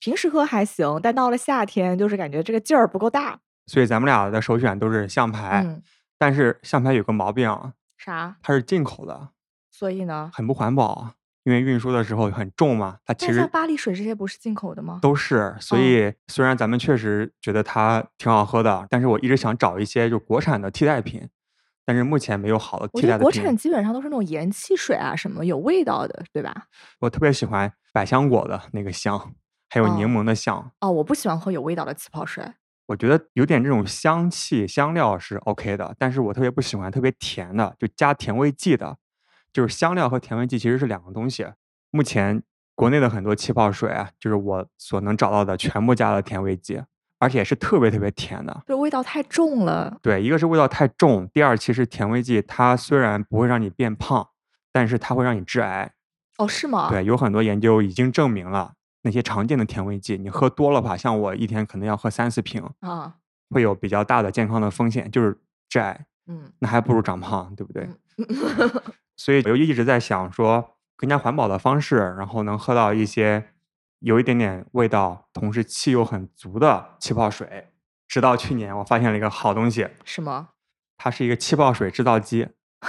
[0.00, 3.38] 平时喝还行，但到了夏天就是感觉这个劲儿不够大。
[3.68, 5.80] 所以咱们俩的首选都是象牌，嗯，
[6.18, 8.34] 但是象牌有个毛病啊，啥？
[8.42, 9.28] 它是进口的，
[9.70, 10.28] 所以呢？
[10.34, 12.98] 很不环保啊，因为运输的时候很重嘛。
[13.04, 14.98] 它其实像巴黎水这些不是进口的吗？
[15.00, 21.28] 都是，所哦以虽然咱们确实觉得它挺好喝的，但是我一直想找一些就国产的替代品，
[21.84, 23.32] 但是目前没有好的替代的国。
[23.32, 26.66] 产基本上都是那种盐汽水啊，什么有味道的，对吧？
[27.00, 29.34] 我特别喜欢百香果的那个香，
[29.68, 30.70] 还有柠哦檬的香。
[30.80, 32.44] 哦，我不喜欢喝有味道的气泡水。
[32.86, 38.96] 我觉得有点这种香气香料是 OK 的，但是我特别不喜欢特别甜的，就加甜味剂的。
[39.52, 41.46] 就是香料和甜味剂其实是两个东西。
[41.90, 42.42] 目前
[42.74, 46.82] 国内的很多气泡水啊，就是我所能找到的全部加了甜味剂，
[47.18, 48.62] 而且是特别特别甜的。
[48.66, 49.98] 就，味道太重了。
[50.00, 54.28] 对，一个是味道太重，第二其实甜味剂它虽然不会让你变胖，
[54.72, 55.92] 但是它会让你致癌。
[56.38, 56.88] 哦，是吗？
[56.88, 63.16] 对，有很多研究已经证明了，那些常见的甜味剂，你喝多了吧，像我一天可能要喝三四瓶，啊，
[63.50, 65.36] 会有比较大的健康的风险，就是
[65.68, 66.06] 致癌。
[66.28, 67.88] 嗯，那还不如长胖，对不对？
[68.16, 68.82] 嗯
[69.20, 73.50] 所以我就一直在想说，更加环保的方式，然后能喝到一些
[73.98, 77.68] 有一点点味道，同时气又很足的气泡水。
[78.08, 80.48] 直到去年，我发现了一个好东西，什么？
[80.96, 82.48] 它是一个气泡水制造机。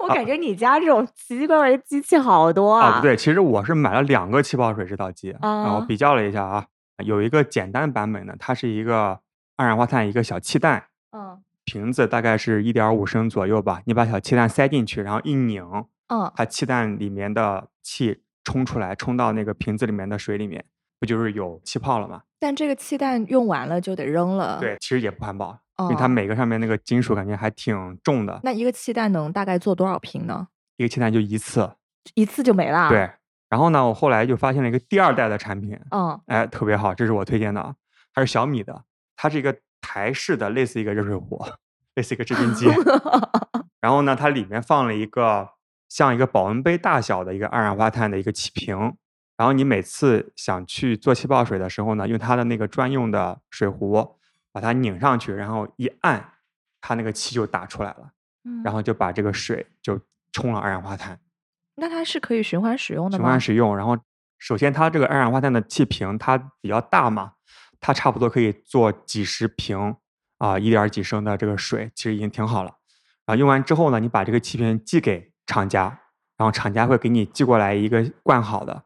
[0.00, 2.96] 我感觉你家这种奇奇怪怪的机器好多啊，啊。
[2.96, 6.66] 不对，其实我是买了两个气泡水制造机，然后啊比较了一下啊，
[7.04, 9.20] 有一个简单版本的，它是一个
[9.56, 15.64] 二氧化碳一个小气弹，嗯瓶子大概是一点五升左右吧，你把小气弹塞进去，然后一拧，
[16.08, 20.64] 嗯，它气弹里面的气冲出来，冲到那个瓶子里面的水里面，
[21.00, 22.22] 不就是有气泡了吗？
[22.38, 24.58] 但这个气弹用完了就得扔了。
[24.60, 30.48] 对，，其实也不环保，因为它哦每个上面那个金属感觉还挺重的，那一个气弹能大概做多少瓶呢？
[30.76, 31.70] 一个气弹就一次。
[32.12, 33.10] 一次就没了。，对，
[33.48, 37.74] 然后呢，我后来就发现了一个第二代的产品，嗯哎，特别好，这是我推荐的啊，
[38.12, 38.84] 它是小米的，
[39.16, 41.44] 它是一个台式的，类似一个热水壶，
[41.94, 42.66] 类似一个制冰机。
[43.82, 45.50] 然后呢，它里面放了一个
[45.90, 48.94] 像一个保温杯大小的一个二氧化碳的一个气瓶。
[49.36, 54.16] 然后你每次想去做气泡水的时候呢，用它的那个专用的水壶
[54.52, 56.32] 把它拧上去，然后一按，
[56.80, 58.10] 它那个气就打出来了，
[58.62, 60.00] 然后后就把这个水就
[60.32, 61.18] 冲了二氧化碳。
[61.76, 63.26] 那它是可以循环使用的循？
[63.26, 63.76] 环使用。
[63.76, 63.98] 然后，
[64.38, 67.32] 首先它这个二氧化碳的气瓶它比较大嘛，
[67.86, 69.94] 它差不多可以做几十瓶
[70.38, 72.70] 啊，一点几升的这个水，其实已经挺好了。
[73.26, 75.82] 啊，用完之后呢，你把这个气瓶寄给厂家，
[76.38, 78.84] 然后厂家会给你寄过来一个灌好的，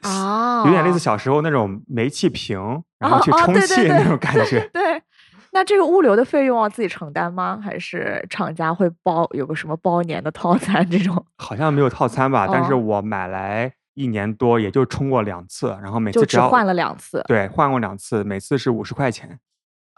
[0.00, 2.58] 啊，有点类似小时候那种煤气瓶，
[2.98, 4.66] 然后去充气那种感觉。
[4.72, 5.02] 对。
[5.50, 7.60] 那这个物流的费用要自己承担吗？
[7.62, 11.26] 还是厂家会包有个什么包年的套餐这种？
[11.36, 17.24] 好像没有套餐吧，但是哦我买来一年多，也就充过两次，然后每次只换了两次。
[17.26, 19.40] 对换过两次，每次是五十块钱。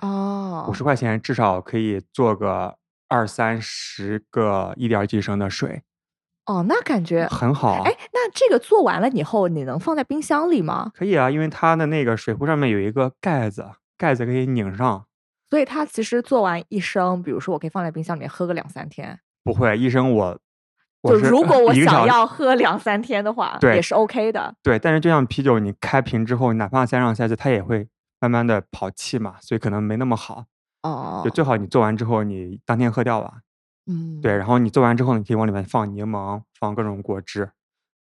[0.03, 2.77] 哦，五十块钱至少可以做个
[3.09, 5.83] 二三十个一点几升的水，
[6.47, 7.83] 哦，那感觉，很好啊。
[7.85, 10.91] 哎，那这个做完了以后，你能放在冰箱里吗？
[10.95, 13.67] 可以啊，因为它的那个水壶上面有一个盖子，
[13.99, 15.05] 盖子可以拧上。
[15.51, 19.21] 所以它其实做完一升，比如说我可以放在冰箱里面喝个两三天。
[19.45, 20.39] 不会，一升，我
[21.03, 24.55] 就是如果我想要喝两三天的话，对也是 OK 的。
[24.63, 27.89] 对，但是就像啤酒，你开瓶之后，哪怕塞上下去，它也会
[28.21, 30.45] 慢慢的跑气嘛，所以可能没那么好。
[30.83, 33.39] 哦，就最好你做完之后你当天喝掉吧。
[33.87, 37.51] 嗯，对，然后你做完之后，你可以往里面放柠檬，放各种果汁，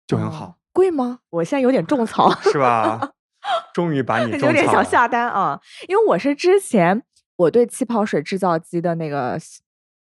[0.07, 1.19] 就很哦好，贵吗？
[1.31, 2.31] 我现在有点种草。
[2.41, 3.11] 是吧？
[3.73, 4.67] 终于把你种有点。
[4.67, 7.03] 想下单啊，因为我是之前
[7.37, 9.39] 我对气泡水制造机的那个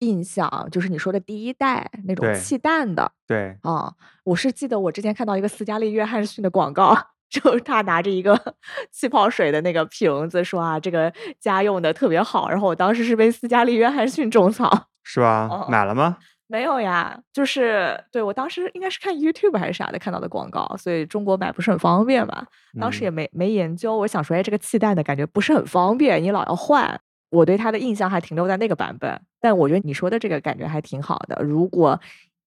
[0.00, 3.92] 印象，就是你说的第一代那种气弹的对，啊，
[4.24, 6.96] 我是记得我之前看到一个斯嘉丽·约翰逊的广告。
[7.30, 8.36] 就是他拿着一个
[8.90, 12.50] 气泡水的那个瓶子，说啊，这个家用的特别好。
[12.50, 14.68] 然后我当时是被斯嘉丽·约翰逊种草，
[15.04, 15.46] 是吧？
[15.48, 16.16] 哦买了吗？
[16.48, 22.44] 没有呀，就是对我当时应该是看 YouTube 还是啥的看到的广告，所以中国买不是很方便嘛。
[22.80, 27.00] 当时也嗯没没研究，我想说，哎，这个气弹的感觉不是很方便，你老要换。
[27.30, 31.42] 我对它的印象还停留在那个版本，但我觉得你说的这个感觉还挺好的。
[31.42, 31.98] 如果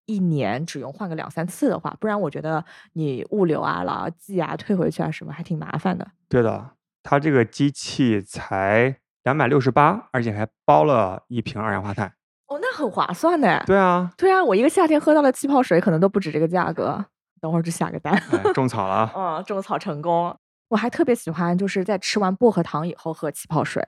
[0.06, 6.08] 一年只用换个两三次的话，不然我觉得你物流啊、老要寄啊、退回去啊什么，还挺麻烦的。
[6.30, 12.14] 对的，它这个机器才两百六十八，而且还包了一瓶二氧化碳。
[12.48, 13.64] 哦，那很划算呢。
[13.66, 17.06] 对啊，对啊，我一个夏天喝到的气泡水可能都不止这个价格。
[17.40, 18.14] 等会儿就下个单。
[18.14, 19.12] 哎，种草了。
[19.16, 20.34] 嗯，种草成功。
[20.70, 23.86] 我还特别喜欢，就是在吃完薄荷糖以后喝气泡水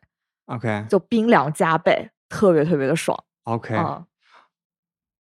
[0.47, 3.17] ，OK 就冰凉加倍，特别特别的爽。
[3.43, 4.05] OK，嗯。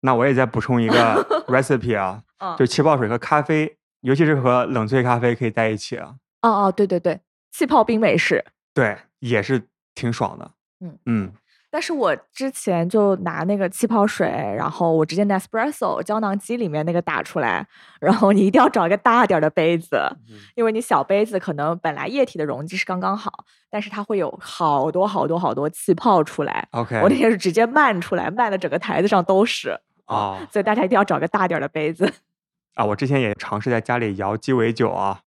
[0.03, 0.95] 那我也再补充一个
[1.49, 2.57] recipe 啊，嗯。
[2.57, 7.21] 就气泡水和咖啡，尤其是和冷萃咖啡可以在一起啊，哦哦，对对对，
[7.53, 8.45] 气泡冰美式。
[8.73, 10.51] 对，也是挺爽的。
[10.81, 10.99] 嗯。
[11.07, 11.33] 嗯
[11.71, 17.65] 但是我之前就拿那个气泡水，然后我直接 Nespresso 胶囊机里面那个打出来，
[18.01, 19.97] 然后你一定要找一个大点儿的杯子，
[20.29, 26.67] 嗯因为你小杯子可能本来液体的容积是刚刚好，但是它会有好多好多好多气泡出来。
[26.73, 29.79] ，OK，我那天是直接漫出来，漫的整个台子上都是。
[30.07, 32.13] 哦所以大家一定要找个大点儿的杯子。
[32.75, 35.21] 啊，我之前也尝试在家里摇鸡尾酒啊，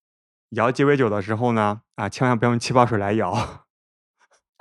[0.51, 3.62] 摇鸡尾酒的时候呢，啊，千万不要用气泡水来摇，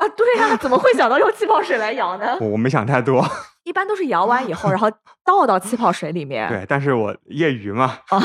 [0.03, 2.37] 啊，对呀、怎么会想到用气泡水来摇呢？
[2.41, 3.25] 我我没想太多，
[3.65, 4.91] 一般都是摇完以后，然后
[5.25, 6.49] 倒到气泡水里面。
[6.49, 8.21] 对，但是我业余嘛， 啊，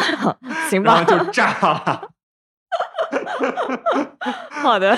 [0.70, 2.10] 行吧，然后就炸了。
[4.64, 4.98] 好的，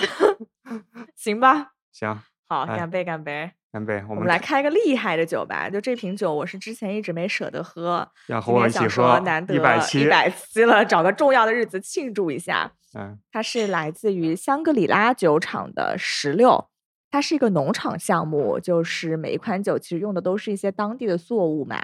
[1.15, 3.51] 行吧，行，好，哎干杯，干杯！
[3.71, 4.03] 干杯！
[4.09, 5.69] 我们来开个厉害的酒吧。
[5.69, 12.71] 就这瓶酒，我是之前一直没舍得喝，要和我一起喝说难得一百七一，百七了，找个重要的日子庆祝一下。
[12.97, 16.69] 嗯它是来自于香格里拉酒厂的石榴，
[17.11, 21.79] 它是一个农场项目，就是每一款酒其实用的都是一些当地的作物嘛。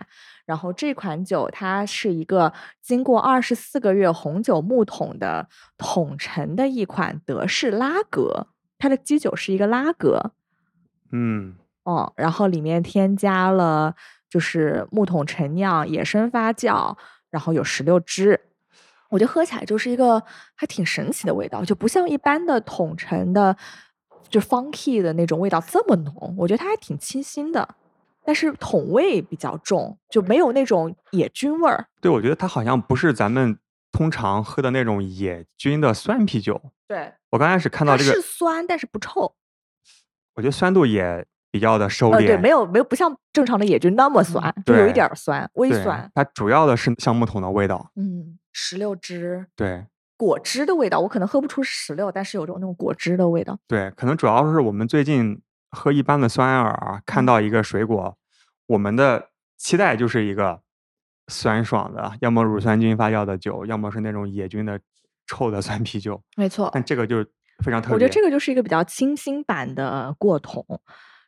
[0.48, 8.48] 然后这款酒它是一个经过二十四个月红酒木桶的桶陈的一款德式拉格，
[8.80, 10.32] 它的基酒是一个拉格。
[11.12, 13.95] 嗯哦，然后里面添加了
[14.30, 16.95] 就是木桶陈酿、野生发酵，
[17.32, 18.39] 然后有石榴汁，
[19.10, 20.21] 我觉得喝起来就是一个
[20.56, 23.56] 还挺神奇的味道，就不像一般的桶陈的，
[24.28, 27.76] 就 funky 的那种味道这么浓，我觉得它还挺清新的，
[28.24, 31.88] 但是桶味比较重，就没有那种野菌味儿。
[32.02, 33.58] 对，我觉得它好像不是咱们
[33.91, 36.60] 通常喝的那种野菌的酸啤酒。
[36.88, 39.36] 对，我刚开始看到这个是，酸，但是不臭。
[40.34, 42.41] 我觉得酸度也比较的收呃，对，敛。
[42.41, 46.12] 没有没有不像正常的野菌那么酸，就有一点儿酸，微酸。
[46.13, 47.89] 它主要的是橡木桶的味道。
[47.96, 49.46] 嗯，石榴汁。
[49.56, 49.86] 对
[50.18, 53.58] 果汁的味道，我可能喝不出石榴，但是有种那种果汁的味道。
[53.70, 55.41] 对，可能主要是我们最近
[55.72, 58.18] 喝一般的酸艾尔，看嗯到一个水果，
[58.68, 60.60] 我们的期待就是一个
[61.30, 64.78] 酸爽的，要么乳酸菌发酵的酒，要么是那种野菌的
[65.26, 66.22] 臭的酸啤酒。
[66.36, 67.24] 没错但这个就
[67.63, 67.94] 非常特别。
[67.96, 70.65] 我觉得这个就是一个比较清新版的过桶，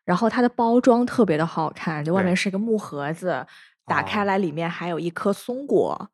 [0.08, 3.46] 然后它的包装特别的好看，就外面是一个木盒子，
[3.86, 6.10] 打开哦来里面还有一颗松果，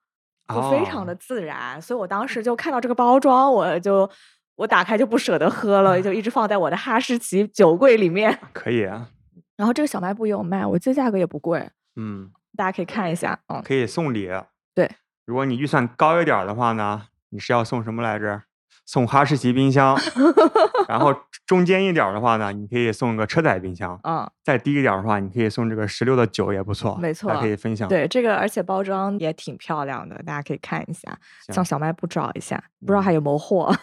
[0.50, 1.80] 就非常哦的自然。
[1.80, 4.10] 所以我当时就看到这个包装，我就
[4.56, 8.36] 我打开就不舍得喝了，就一直放在我的哈士奇酒柜里面。
[8.52, 9.10] 可以啊，
[9.56, 13.40] 然后这个小卖部也有卖，我记得价格也不贵，嗯，大家可以看一下。
[13.48, 14.28] 嗯，可以送礼。
[14.74, 14.90] 对，
[15.26, 18.42] 如果你预算高一点儿的话呢，你是要送什么来着？
[18.86, 19.98] 送哈士奇冰箱，
[20.88, 21.16] 然后
[21.46, 27.88] 中间一点的话呢，你可以送个车载冰箱，嗯，再低一点的话，你可以送这个石榴的酒也不错，没大家可以分享。
[27.88, 33.74] 对，这个而且包装也挺漂亮的，大家可以看一下，行上小卖部找一下，不知道嗯还有没有货。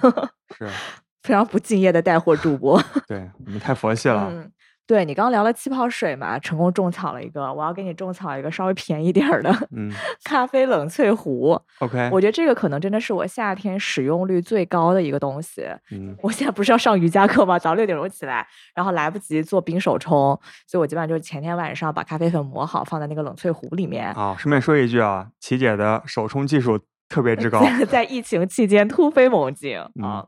[0.56, 0.68] 是，
[1.22, 2.82] 非常不敬业的带货主播。
[3.06, 4.28] 对我们太佛系了。
[4.30, 4.50] 嗯，
[4.90, 9.88] 对你刚刚聊了气泡水嘛，成功种草了一个，我要给你种草一个稍微便宜点儿的嗯
[10.24, 11.56] 咖啡冷萃壶。
[11.78, 15.64] ，OK，我觉得这个可能真的是我夏天使用率最高的一个东西。
[15.92, 17.56] 嗯我现在不是要上瑜伽课吗？
[17.56, 20.36] 早上六点钟起来，然后来不及做冰手冲，
[20.66, 24.12] 所以我基本上就是前天晚上把咖啡粉磨好，放在那个冷萃壶里面。
[24.14, 27.60] 好，顺便说一句啊，琪姐的手冲技术特别之高。
[27.60, 29.90] 在在疫情期间突飞猛进啊！
[29.94, 30.26] 嗯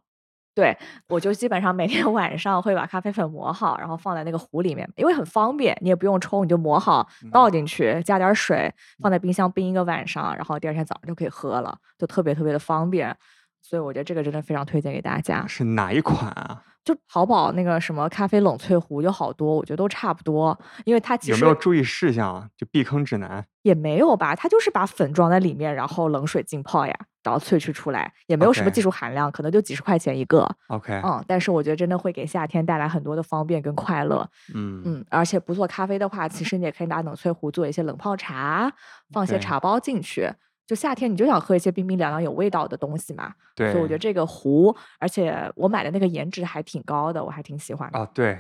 [0.55, 0.77] 对，
[1.09, 13.17] 我就基本上每天 晚上会把咖啡粉磨好，然后放在那个壶里面，因为很方便，你也不用冲，你就磨好倒进去，加点水，放在冰箱冰一个晚上，然后第二天早上就可以喝了，就特别特别的方便。
[13.63, 15.47] 所以我觉得这个真的非常推荐给大家。
[15.47, 16.63] 是哪一款啊？
[16.85, 22.49] 就淘宝那个什么咖啡冷萃壶有好多，我觉得都差不多，因为它其实有没有注意事项啊？
[22.57, 23.45] 就避坑指南？
[23.63, 30.45] 也没有吧，它就是把粉装在里面，然后冷水浸泡呀，然后萃取出来，也没有什么技术含量，可能就几十块钱一个。
[30.67, 34.29] OK，嗯，但是我觉得真的会给夏天带来很多的方便跟快乐。
[34.53, 38.73] 嗯嗯，而且不做咖啡的话，其实你也可以拿冷萃壶做一些冷泡茶，
[39.13, 40.29] 放些茶包进去。
[40.67, 47.99] 就夏天你就想喝一些冰冰凉凉有味道的东西嘛，对，所以我觉得这个壶，而且我买的那个颜值还挺高的，我还挺喜欢的。
[47.99, 48.39] 哦，对，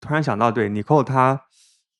[0.00, 1.40] 突然想到，对，尼寇他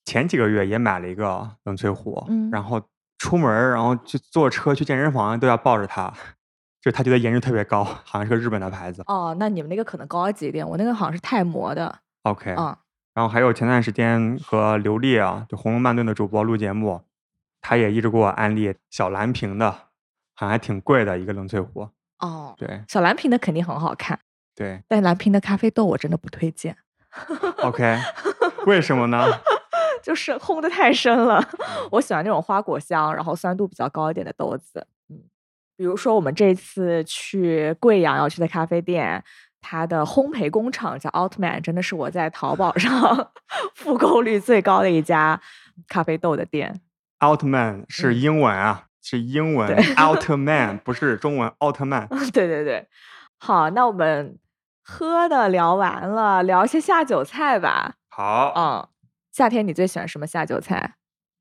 [0.04, 2.82] 前几个月也买了一个冷萃壶，嗯然后
[3.18, 6.08] 出门，然后去坐车去健身房都要抱着它，
[6.80, 9.02] 就是他觉得颜值特别高，好像是个日本的牌子。
[9.06, 12.00] 哦，那你们那个可能高级一点，我那个好像是泰摩的。
[12.22, 12.76] OK，嗯，
[13.14, 17.02] 然后还有前段时间和刘丽啊，就红楼慢炖的主播录节目，
[17.70, 21.88] 他也一直给我安利小蓝瓶的，好像还挺贵的一个冷萃壶。
[22.18, 24.18] 哦，对小蓝瓶的肯定很好看，
[24.56, 26.76] 对但蓝瓶的咖啡豆我真的不推荐
[27.62, 27.96] ，，OK，
[28.66, 29.24] 为什么呢？
[30.02, 31.48] 就是烘的太深了。
[31.92, 34.84] 我喜欢那种花果香，然后酸度比较高一点的豆子。
[35.08, 35.20] 嗯，
[35.76, 39.22] 比如说我们这次去贵阳要去的咖啡店，
[39.60, 43.30] 它的烘焙工厂叫 Outman，真的是我在淘宝上
[43.76, 45.40] 复购率最高的一家
[45.86, 46.80] 咖啡豆的店。
[47.20, 52.06] 奥特曼是嗯英文啊，是英文对奥特曼，不是中文奥特曼。
[52.32, 52.86] 对对对，
[53.38, 54.38] 好，那我们
[54.82, 57.94] 喝的聊完了，聊一些下酒菜吧。
[58.08, 58.88] 好，嗯，
[59.32, 60.94] 夏天你最喜欢什么下酒菜？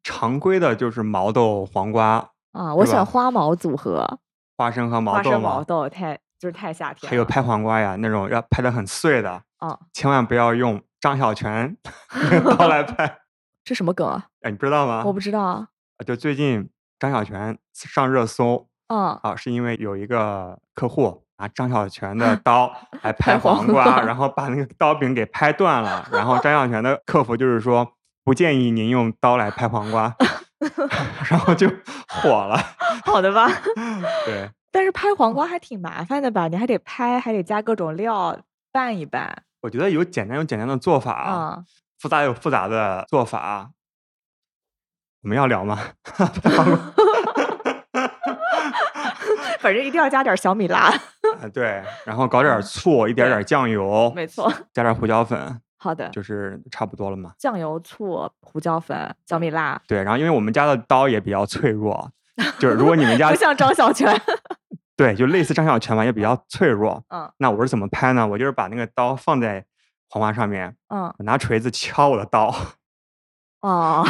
[0.04, 4.20] 常规的就是毛豆、黄瓜、啊，我喜欢花毛组合，
[4.58, 7.10] 花生和毛豆嘛，生毛豆太就是太夏天了。
[7.10, 11.76] 还有拍黄瓜呀，那种要拍的很碎的，啊，千万不要用张小泉
[12.14, 13.20] 那个刀来拍。
[13.64, 14.26] 这什么梗啊？
[14.42, 15.04] 哎，你不知道吗？
[15.06, 15.68] 我不知道啊。
[16.06, 22.72] 就最近张小泉上热搜嗯，啊，是因为有一个客户拿张小泉的 刀
[23.04, 27.88] 来拍拍黄黄瓜，瓜然后把那个刀柄给拍断了，然后张小泉的客服就是说
[28.24, 30.16] 不建议您用刀来拍黄瓜，
[31.30, 31.70] 然后就
[32.08, 32.58] 火了。
[33.06, 33.48] 好的吧。
[34.26, 36.48] 对，但是拍黄瓜还挺麻烦的吧？
[36.48, 38.40] 你还得拍，还得加各种料
[38.72, 39.44] 拌一拌。
[39.62, 41.64] 我觉得有简单有简单的做法，啊，
[42.00, 43.72] 复杂有复杂的做法。
[45.22, 45.78] 我们要聊吗？
[49.60, 50.88] 反正一定要加点小米辣。
[50.88, 50.94] 啊，
[51.54, 54.52] 对，然后搞点醋，一点点酱油，没错。
[54.74, 57.34] 加点胡椒粉，好的，就是差不多了嘛。
[57.38, 62.10] 酱油、醋、胡椒粉、小米辣，对，然后因为我们家的刀也比较脆弱，
[62.58, 64.20] 就是如果你们家 不像张小泉。
[64.96, 67.04] 对，就类似张小泉嘛，也比较脆弱。
[67.10, 68.26] 嗯那我是怎么拍呢？
[68.26, 69.64] 我就是把那个刀放在
[70.10, 72.48] 黄瓜上面，嗯，我拿锤子敲我的刀，
[73.62, 74.04] 哦，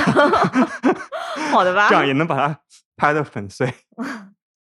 [1.52, 2.62] 好的吧这，样也能把它
[2.95, 3.74] 拍的粉碎。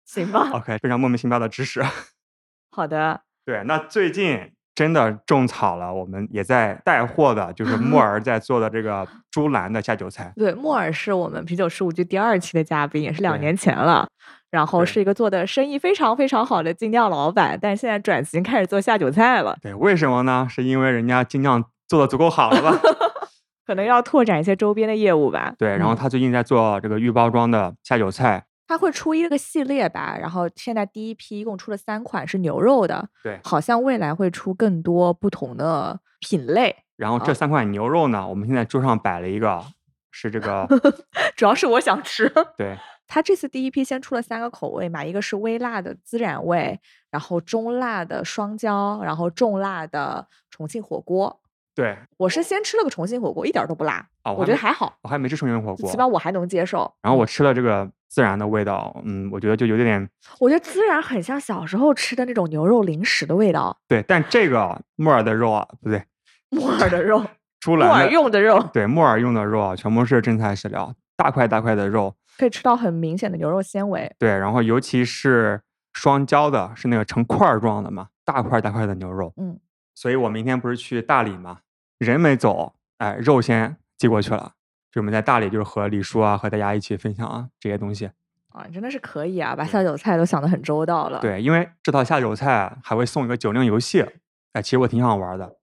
[0.04, 1.84] 行吧，OK，非常莫名其妙的知识。
[2.70, 3.22] 好的。
[3.44, 10.32] 对，那最近真的种草了，我们也在带货的，就是 木耳在做的这个猪栏的下酒菜。
[10.36, 14.06] 对，木耳是我们啤酒十五局第二期的嘉宾，也是两年前了。
[14.50, 20.46] 然后是一个做的生意非常非常好的精酿老板，但是现在转型开始做下酒菜了，对，为什么呢？
[20.48, 22.78] 是因为人家精酿做的足够好了吧？
[23.66, 25.52] 可能要拓展一些周边的业务吧。
[25.58, 28.44] 对，然后嗯他最近在做这个预包装的下酒菜。
[28.66, 36.74] 他会出一个系列吧，然后现在第一批一共出了三款是牛肉的，对，好像未来会出更多不同的品类。
[36.96, 39.62] 然后这哦三款牛肉呢，我们现在桌上摆了一个，
[40.10, 40.66] 是这个
[41.36, 42.32] 主要是我想吃。
[42.56, 42.76] 对
[43.08, 51.40] 他这次第一批先出了三个口味嘛，一个是微辣的孜然味，然后中辣的双椒，然后重辣的重庆火锅。
[51.72, 56.92] 对我是先吃了个重庆火锅，一点儿都不辣，啊，我觉得还好，我还没吃重庆火锅起，码我还能接受。
[57.02, 66.04] 然后我吃了这个孜然的味道，嗯，我觉得就有点我觉得孜然很像小时候吃的那种牛肉零食的味道，对，但这个木耳的肉啊，不对，
[66.50, 67.24] 木耳的肉，
[67.60, 74.14] 出来木耳用的肉，对木耳用的肉啊，全部是真材实料，大块大块的肉，可以吃到很明显的牛肉纤维。
[74.18, 75.60] 对，然后尤其是
[75.92, 79.58] 双椒的，是那个成块儿状的嘛，大块大块的牛肉，嗯，
[79.94, 81.58] 所以我明天不是去大理嘛，
[81.98, 84.52] 人没走，哎，肉先寄过去了。
[84.96, 88.10] 就我们在大理，就是和李叔啊，和大家一起分享啊这些东西。
[88.48, 94.06] 啊，真的是可以啊，把下酒菜都想得很周到了。，对，因为这套下酒菜还会送一个酒令游戏，
[94.54, 95.58] 哎，其实我挺想玩的。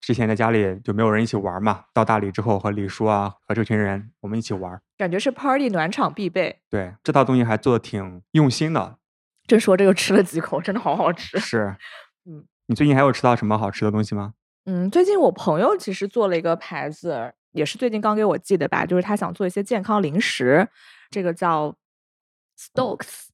[0.00, 4.80] 之前在家里就没有人一起玩嘛，到大理之后和李叔啊和这群人我们一起玩。
[4.96, 6.60] 感觉是 party 暖场必备。
[6.70, 8.98] 对，这套东西还做的挺用心的。
[9.48, 11.36] 真说这个吃了几口，真的好好吃。
[11.40, 11.74] 是，
[12.24, 14.34] 嗯你最近还有吃到什么好吃的东西吗？
[14.66, 20.68] 嗯，最近我朋友其实做了一个牌子，也是最近刚给我寄的吧，就是他想做一些健康零食，
[21.10, 21.74] 这个叫
[22.58, 23.28] Stokes，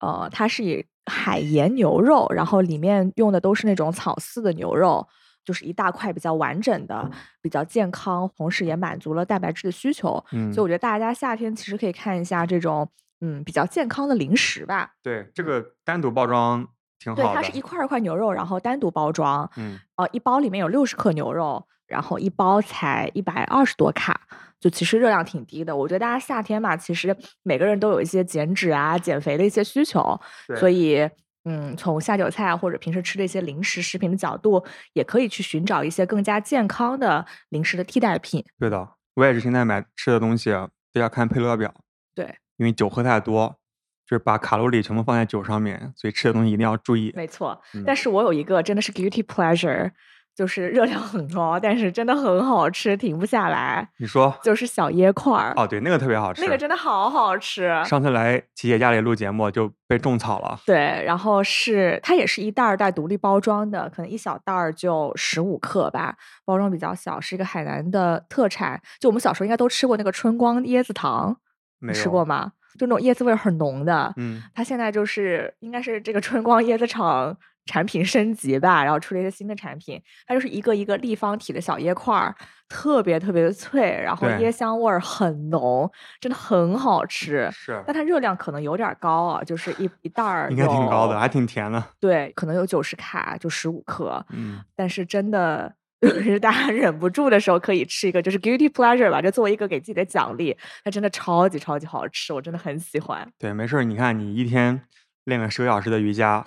[0.00, 5.08] 呃，它是以海盐牛肉，然后里面用的都是那种草饲的牛肉，
[5.44, 7.10] 就是一大块比较完整的，
[7.40, 10.24] 比较健康，同时也满足了蛋白质的需求。
[10.32, 12.88] 嗯所以我觉得大家夏天其实可以看一下这种
[13.20, 14.92] 嗯比较健康的零食吧。
[15.02, 16.66] 对，这个单独包装
[16.98, 17.34] 挺，好的。
[17.34, 19.50] 它是一块儿一块牛肉，然后单独包装。
[19.56, 24.18] 嗯，呃，一包里面有六十克牛肉，然后一包才一百二十多卡，
[24.58, 25.76] 就其实热量挺低的。
[25.76, 30.18] 我觉得大家夏天嘛，其实每个人都有一些减脂啊、减肥的一些需求，
[30.56, 31.06] 所以
[31.44, 34.64] 嗯，从下酒菜或者平时吃的一些零食食品的角度，
[34.94, 38.42] 也可以去寻找一些更加健康的零食的替代品。
[38.58, 40.50] 对的，我也是现在买吃的东西
[40.92, 41.74] 都要看配料表，
[42.14, 43.58] 对，因为酒喝太多，
[44.06, 47.12] 就是把卡路里全部放在酒上面，所以吃的东西一定要注意。
[47.16, 47.60] 没错。
[47.74, 49.90] 嗯但是我有一个真的是 guilty pleasure，
[50.34, 54.34] 就是热量很高，但是真的很好吃，停不下来，你说？
[54.42, 55.52] 就是小椰块儿。
[55.56, 56.40] 哦，对，那个特别好吃。
[56.42, 57.70] 那个真的好好吃。
[57.84, 60.58] 上次来琪姐家里录节目就被种草了。
[60.64, 66.16] 对，然后是它也是一袋儿袋独立包装的，可能一小袋儿就十五克吧，
[66.46, 68.80] 包装比较小，是一个海南的特产。
[68.98, 71.36] 就我们小时候应该都吃过那个春光椰子糖，
[71.80, 72.24] 你吃过？
[72.24, 72.52] 吗？
[72.78, 74.14] 就那种椰子味儿很浓的。
[74.16, 82.34] 嗯，它现在就是应该是这个春光椰子厂产品升级吧，然后出了一个新的产品，它就是一个一个立方体的小椰块儿，
[82.68, 85.90] 特别特别的脆，然后椰香味儿很浓，
[86.20, 87.48] 真的很好吃。
[87.52, 91.82] 是但它热量可能有点儿高啊，就是一 一袋儿应该挺高的，还挺甜的。
[92.00, 95.74] 对，可能有九十卡，就十五克，嗯，但是真的。
[96.02, 103.24] 就是大家忍不住的时候可以吃一个，就是 guilty pleasure 吧，就作为一个给自己的奖励，它真的超级超级好吃，我真的很喜欢。
[103.38, 103.84] 对，没事儿。
[103.84, 104.82] 你看，你一天
[105.26, 106.44] 练了十个小时的瑜伽，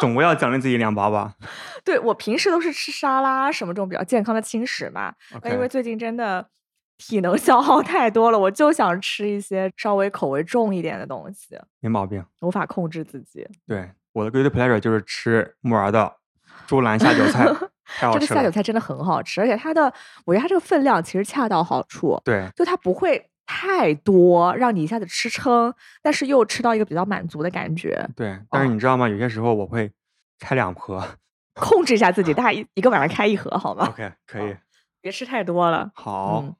[0.00, 1.34] 总归要奖励自己两包吧
[1.84, 6.48] 对我平时都是吃沙拉什么这种比较健康的轻食嘛，但因为最近真的
[6.98, 12.24] 体能 消耗太多了，我就想吃一些稍微口味重一点的东西，没毛病。
[12.40, 13.46] 无法控制自己。
[13.66, 16.16] 对，我的 Great pleasure 就是吃木耳的
[16.66, 17.44] 猪栏下酒菜，
[18.00, 18.26] 这个。
[18.26, 19.92] 下酒菜真的很好吃，而且它的，
[20.26, 28.08] 我觉得它这个分量其实恰到好处，对，就它不会太多，让你一下子吃撑，但是又吃到一个比较满足的感觉。
[28.14, 29.08] 对，但是哦你知道吗？
[29.08, 29.90] 有些时候我会
[30.38, 31.02] 开两盒。
[31.54, 34.56] 控制一下自己，大家一一个晚上开一盒好吗？OK，可以。
[35.00, 35.90] 别吃太多了。
[35.94, 36.54] 好，嗯，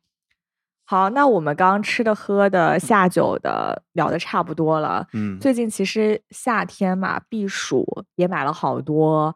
[0.84, 5.07] 好，那我们刚刚吃的、喝的、下酒的聊的差不多了。
[5.12, 7.86] 嗯，最近其实夏天嘛，避暑
[8.16, 9.34] 也买了好多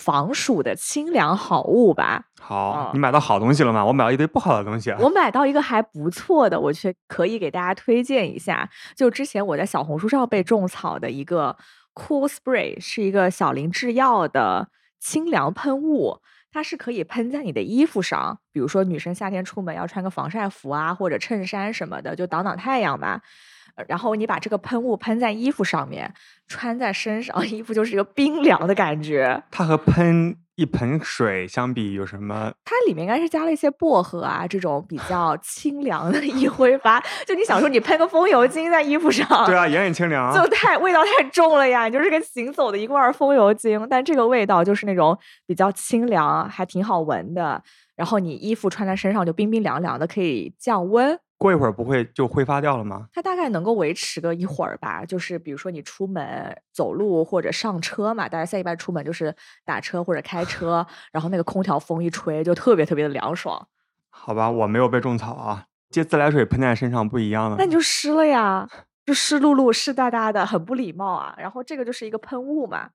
[0.00, 2.24] 防暑的清凉好物吧。
[2.40, 3.84] 好，嗯你买到好东西了吗？
[3.84, 4.90] 我买到一堆不好的东西。
[4.98, 8.68] 我买到一个还不错的，我却可以给大家推荐一下。
[8.96, 11.56] 就之前我在小红书上被种草的一个
[11.94, 16.20] Cool Spray，是一个小林制药的清凉喷雾。
[16.52, 23.20] 它是可以喷在你的衣服上，比如说女生夏天出门要穿个防晒服啊，或者衬衫什么的，就挡挡太阳嘛。
[23.76, 26.12] 呃然后你把这个喷雾喷在衣服上面，
[26.48, 29.42] 穿在身上， 衣服就是一个冰凉的感觉。
[29.50, 32.52] 它和喷一盆水相比有什么？
[32.64, 37.02] 它里面应该是加了一些薄荷啊，这种比较清凉的一挥发。
[37.26, 40.34] 就你想说，你喷个风油精在衣服上， 对啊，也很清 凉。
[40.34, 43.86] 就太味道太重了呀，你就是个行走的一罐儿风油精。
[43.88, 45.16] 但这个味道就是那种
[45.46, 47.62] 比较清凉，还挺好闻的。
[47.96, 51.18] 然后你衣服穿在身上就冰冰凉凉的，可以降温。
[51.40, 53.08] 过一会儿不会就挥发掉了吗？
[53.14, 59.34] 它大概能够维持个一会儿吧，就是比如说你出门走路或者上车嘛，大家现在一般出门就是
[59.64, 63.66] 打车或者开 车，然后那个空调风一吹就特别特别的凉爽，
[64.10, 65.64] 好吧，我没有被种草啊。
[65.88, 67.56] 接自来水喷在身上不一样的。
[67.56, 68.68] 那你就 湿了呀，
[69.06, 71.34] 就湿漉漉、湿哒哒的，很不礼貌啊。
[71.38, 72.90] 然后这个就是一个喷雾嘛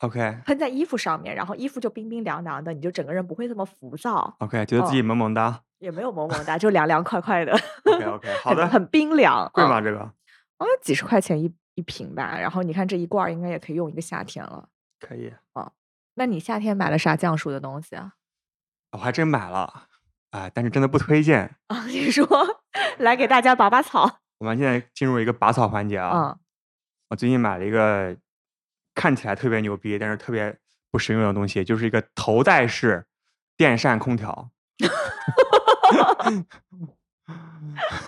[0.00, 5.60] ，OK 喷在衣服上面，然后衣服就冰冰凉凉的，你就整个人不会这么浮躁，OK，觉得哦自己萌萌哒。
[5.80, 7.52] 也没有萌萌哒，就凉凉快快的
[7.84, 8.62] OK OK，好的。
[8.62, 9.80] 很很冰凉，嗯贵吗？
[9.80, 12.38] 这个啊，几十块钱一一瓶吧。
[12.38, 14.68] 然后你看这一罐儿应该也可以用一个夏天了。
[15.00, 15.32] 可以。
[15.54, 15.72] 啊
[16.14, 18.12] 那你夏天买了啥降暑的东西啊？
[18.92, 19.86] 我还真买了，
[20.32, 21.56] 哎，但是真的不推荐。
[21.68, 22.26] 啊，你说
[22.98, 26.08] 来给大家拔拔草我们现在进入一个拔草环节啊。
[26.08, 26.36] 啊？
[27.08, 28.14] 我最近买了一个
[28.94, 30.58] 看起来特别牛逼，但是特别
[30.90, 33.06] 不实用的东西，就是一个头戴式
[33.56, 34.50] 电扇空调。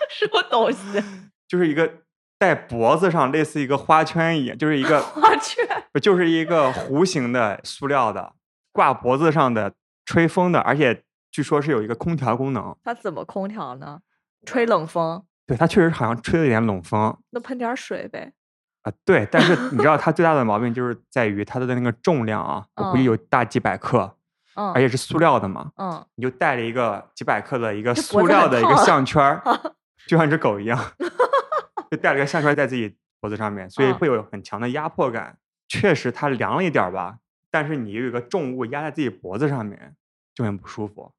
[0.08, 1.02] 什么东西？
[1.48, 1.90] 就是一个
[2.38, 5.66] 戴脖子上类似一个花圈一样，就是一个 花圈？
[5.92, 8.32] 不就是一个弧形的塑料的
[8.72, 9.74] 挂脖子上的
[10.06, 12.74] 吹风的，而且据说是有一个空调功能。
[12.82, 14.00] 它怎么空调呢？
[14.46, 15.22] 吹冷风？
[15.46, 17.16] 对，它确实好像吹了一点冷风。
[17.30, 18.32] 那喷点水呗。
[18.82, 24.16] 啊，对，但是你知道 它最大的毛病就是在于它的那个重量啊，我估计嗯有大几百克，
[24.54, 29.42] 嗯而且是塑料的嘛，嗯，你就带了一个几百克的一个塑料的一个项圈儿，
[30.06, 30.78] 就像只狗一样，
[31.90, 35.38] 就带了个项圈在自己脖子上面，所以嗯会有很强的压迫感。
[35.68, 37.16] 确实它凉了一点儿吧，
[37.50, 39.94] 但是你有一个重物压在自己脖子上面，
[40.34, 41.12] 就很不舒服。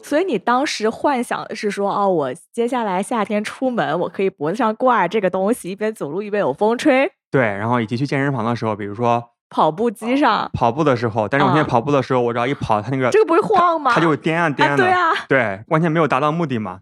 [0.00, 7.10] 所以你当时幻想的是说，哦，我接下来夏天出门，我可以脖子上挂这个东西，一边走路一边有风吹。
[7.28, 13.92] 对，然后以及去健身房的时候，比如说跑步机上，跑步的时候，但是我现在啊跑步的时候，我只要一跑，它那个这个不会晃吗？
[13.94, 16.80] 它就会颠啊颠的，啊对啊，对，完全没有达到目的嘛。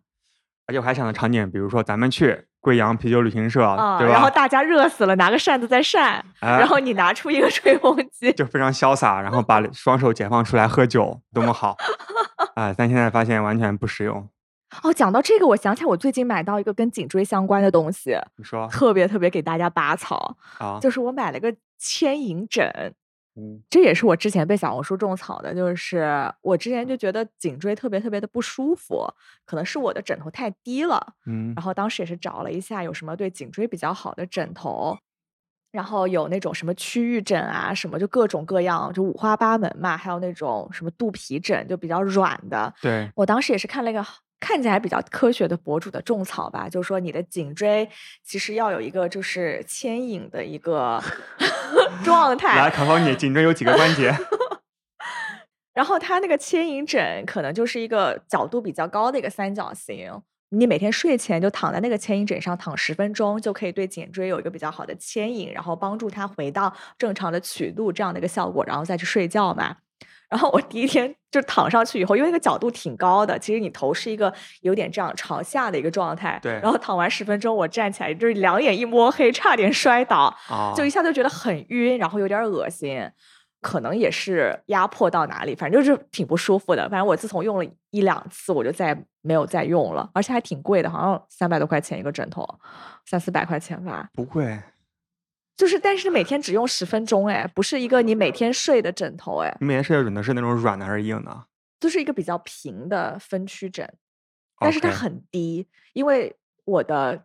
[0.68, 4.14] 而且我还想的场景，比如说咱们去贵阳啤酒旅行社，啊，对吧？
[4.14, 11.76] 然后大家热死了，拿个扇子在扇，哎然后你拿出一个吹风机，就非常潇洒，然后把 双手解放出来喝酒，多么好！
[12.56, 14.28] 啊、但现在发现完全不实用。
[14.82, 20.78] 哦，讲到这个，我想起来我最近买到一个跟颈椎相关的东西，你说特别特别给大家拔草，啊？
[20.80, 22.94] 就是我买了个牵引枕。
[23.38, 29.06] 嗯这也是我之前被小红书种草的，就是我之前就觉得颈椎特别特别的不舒服，
[29.44, 31.14] 可能是我的枕头太低了。
[31.26, 34.96] 嗯然后当时也是找了一下有什么对颈椎比较好的枕头，
[35.70, 42.72] 然后有那种什么区域枕啊，什么就各种各样，就五花八门嘛，还有那种什么肚皮枕，就比较软的。
[42.80, 44.02] 对，我当时也是看了一个
[44.38, 47.88] 看起来比较科学的博主的种草吧，就说你的颈椎
[48.22, 51.02] 其实要有一个就是牵引的一个
[52.04, 54.14] 状态，来考考你，颈椎有几个关节？
[55.72, 60.10] 然后它那个牵引枕可能就是一个角度比较高的一个三角形，
[60.50, 69.76] 你每天睡前就躺在那个牵引枕上躺十分钟，就可以对颈椎有一个比较好的牵引，然后帮助它回到正常的曲度这样的一个效果，然后再去睡觉嘛。
[70.28, 74.32] 然后我第一天就躺上去以后，因为那个角度挺高的，其实你头是一个
[74.62, 76.38] 有点这样朝下的一个状态。
[76.42, 80.36] 对然后躺完十分钟，我站起来就是两眼一摸黑，差点摔倒。
[80.48, 83.08] 啊，就一下就觉得很晕，然后有点恶心，
[83.60, 86.88] 可能也是压迫到哪里，反正就是挺不舒服的。
[86.88, 92.44] 反正我自从用了一两次，我就再也没有再用了，而且还挺贵的，好像三百多块钱一个枕头，
[93.04, 94.08] 三四百块钱吧。
[94.12, 94.58] 不会，
[95.56, 101.44] 就是，但是每天只用十分钟，哎，不是一个你每天睡的枕头，哎，你每天睡的枕头是那种软的还是硬的？
[101.80, 103.90] 就是一个比较平的分区枕，
[104.58, 107.24] 但是它很低，因为我的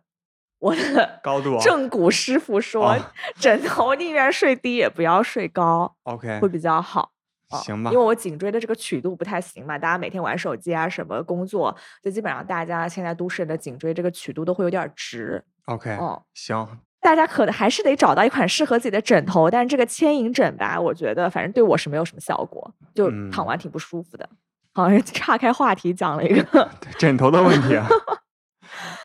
[0.58, 5.96] 我的高度 啊正骨师傅说，哦枕头宁愿睡低也不要睡高。
[6.04, 7.12] OK，会比较好。
[7.48, 15.44] 啊行吧因为我颈椎的这个曲度不太行嘛，大家每天玩手机啊什么工作，就基本上大家现在都市人的颈椎这个曲度都会有点儿直。
[15.66, 24.28] OK，哦，行，大家可能还是得找到一款适合自己的枕头，但是这个牵引枕吧，我觉得反正对我是没有什么效果，就躺嗯完挺不舒服的。
[24.72, 27.86] 好像岔开话题讲了一个 枕头的问题啊。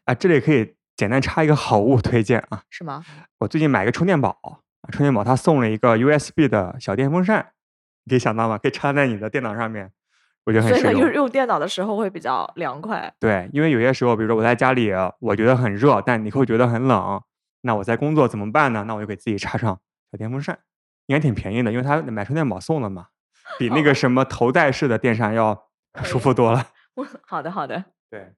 [0.05, 2.61] 啊，这里可以简单插一个好物推荐啊。
[2.69, 3.03] 是吗？
[3.39, 4.29] 我最近买一个充电宝，
[4.81, 7.47] 啊充电宝它送了一个 USB 的小电风扇，
[8.05, 8.57] 你可以想到吗？
[8.57, 9.91] 可以插在你的电脑上面，
[10.45, 11.01] 我觉得很实用。
[11.01, 13.11] 用用电脑的时候会比较凉快。
[13.19, 17.21] 对，因为有些时候，比如说我在家里，我觉得很热，但你会觉得很冷，
[17.67, 18.85] 那我在工作怎么办呢？
[18.87, 19.77] 那我就给自己插上
[20.09, 20.57] 小电风扇，
[21.07, 23.07] 应该挺便宜的，因为它买充电宝送的嘛，
[23.59, 25.67] 比那个什么头戴式的电扇要
[26.03, 26.67] 舒服多了。
[27.27, 27.83] 好的，好的。
[28.09, 28.33] 对，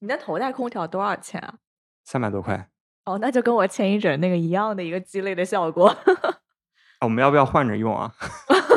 [0.00, 1.54] 你的头戴空调多少钱啊？
[2.04, 2.68] 三百多块。
[3.06, 5.88] 哦，那就跟我前一阵那个一样的一个鸡肋的效果。
[5.88, 5.96] 啊
[7.00, 8.12] 我们要不要换着用啊？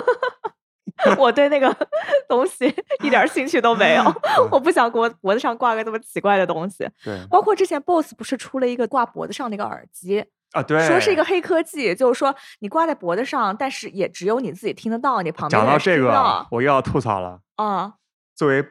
[1.18, 1.76] 我对那个
[2.28, 2.74] 东西
[3.04, 4.04] 一点兴趣都没有，
[4.38, 6.88] 嗯我不想脖脖子上挂个这么奇怪的东西。
[7.04, 17.40] 对包括之前 BOSS 不是出了一个挂脖子上那个耳机，啊，对，说是一个黑科技，就是说你挂在脖子上，但是也只有你自己听得到，你旁边讲到的人是听不这个，我又要吐槽了。
[17.56, 17.94] 啊。
[18.36, 18.66] 作为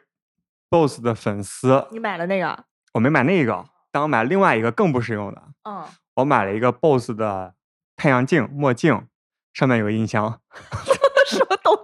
[0.68, 2.64] BOSS 的粉丝，你买了那个，
[2.94, 5.42] 我没买那个，但我买了另外一个更不实用的。
[5.68, 5.84] 嗯，
[6.16, 7.54] 我买了一个 BOSS 的
[7.96, 9.06] 太阳镜墨镜，
[9.52, 10.40] 上面有个音箱，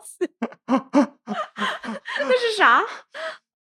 [0.05, 0.29] 西？
[0.69, 2.83] 那是啥？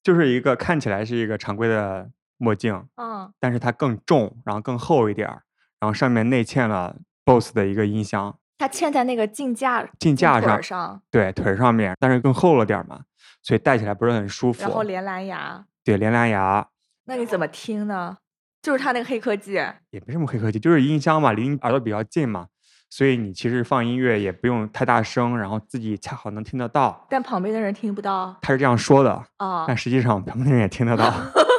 [0.04, 5.44] 就是一个看起来是一个常规的墨镜，嗯，但是它更重，然后更厚一点儿，
[5.80, 13.02] 然后上面内嵌了 BOSS 的一个音箱，它嵌在那个镜架镜架上上，对腿上面，但是更厚了点儿嘛，
[13.42, 14.62] 所以戴起来不是很舒服。
[14.62, 15.66] 然后连蓝牙。
[15.86, 16.68] 对连蓝牙
[17.06, 18.18] 那你怎么听呢？
[18.62, 19.54] 就是它那个黑科技。
[19.90, 22.48] 也没什么黑科技，就是音箱嘛，离你耳朵比较近嘛，
[22.96, 27.08] 所以你其实放音乐也不用太大声，然后自己恰好能听得到。
[27.10, 31.12] 但旁边的人听不到他是这样说的，啊，但实际上旁边的人也听得到。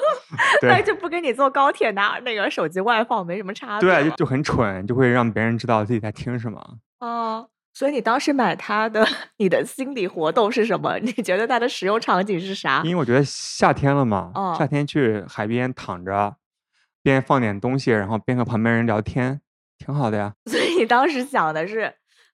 [0.62, 6.76] 那对就不跟你坐高铁拿那个手机外放没什么差别对，就就很蠢，就会让别人知道自己在听什么。
[7.00, 7.48] 哦。
[7.72, 9.04] 所以你当时买它的，
[9.38, 10.96] 你的心理活动是什么？
[11.02, 12.80] 你觉得它的使用场景是啥？
[12.84, 16.36] 因为我觉得夏天了嘛，哦夏天去海边躺着，
[17.02, 19.40] 边放点东西，然后边和旁边人聊天，
[19.76, 20.32] 挺好的呀。
[20.46, 21.90] 所以你当时想的是，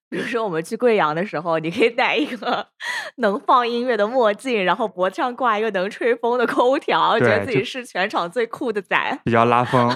[0.08, 2.66] 比如说我们去贵阳的时候，你可以戴一个
[3.18, 9.88] 能放音乐的墨镜，然后脖子上挂一个能吹风的空调，觉得自己是全场最酷的仔，比较拉风，